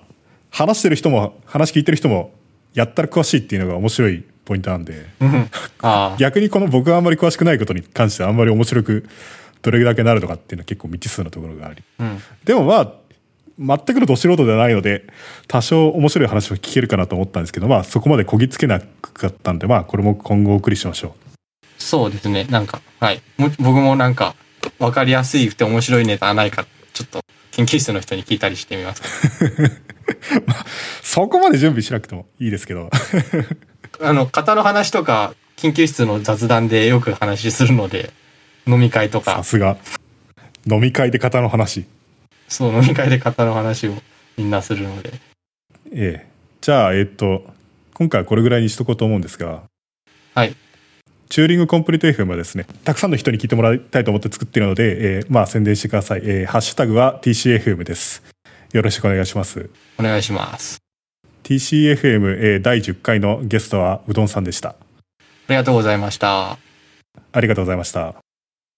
[0.50, 2.34] 話してる人も、話聞いてる人も、
[2.74, 5.06] やったら詳しいっていうのが面白いポイントなんで、
[6.18, 9.08] 逆にこの僕があんまり詳しくないことに関してあんまり面白く
[9.62, 12.20] どれだけなるのかっていうのは結構未知数なところがありうん。
[12.44, 13.05] でもまあ
[13.58, 15.06] 全くのど素人ではないので
[15.48, 21.16] 多少面白い話を聞けるかなと思ったんですけどまあそこまでこぎつけなかったんでまあこれも今後お送りしましょ
[21.78, 22.46] そうですね。
[22.46, 23.22] なんか、はい。
[23.38, 24.36] も僕もなんか、
[24.80, 27.22] わかりやすいくて面白いネタないか、ちょっと、
[27.52, 29.04] 研究室の人に聞いたりしてみます。
[29.46, 29.72] う
[31.04, 32.90] そこまで準備しなくてもいいですけど
[34.02, 38.12] あの、型の話とか、研究室の雑談でよく話するので、
[38.68, 39.78] 飲み会とか、さすが
[40.70, 41.86] 飲み会で型の話
[42.48, 43.94] そう、飲み会で型の話を
[44.38, 45.14] みんなするので。
[45.92, 47.46] ええじゃあえっと
[47.94, 49.62] 今回はこれぐらいにしとこうと思うんですが
[50.34, 50.56] はい。
[51.30, 56.22] チューリングコンプリート FM はですね、たくさんの人に聞いてもらいたいと思って作っているので、えーまあ宣伝してください。
[56.24, 58.24] えーハッシュタグは TCFM です。
[58.74, 59.70] よろしくお願いします。
[60.00, 60.80] お願いします。
[61.44, 64.70] TCFM、えー第10回のゲストはうどんさんでした。
[64.70, 64.76] あ
[65.50, 66.58] りがとうございました。
[67.32, 68.25] ありがとうございました。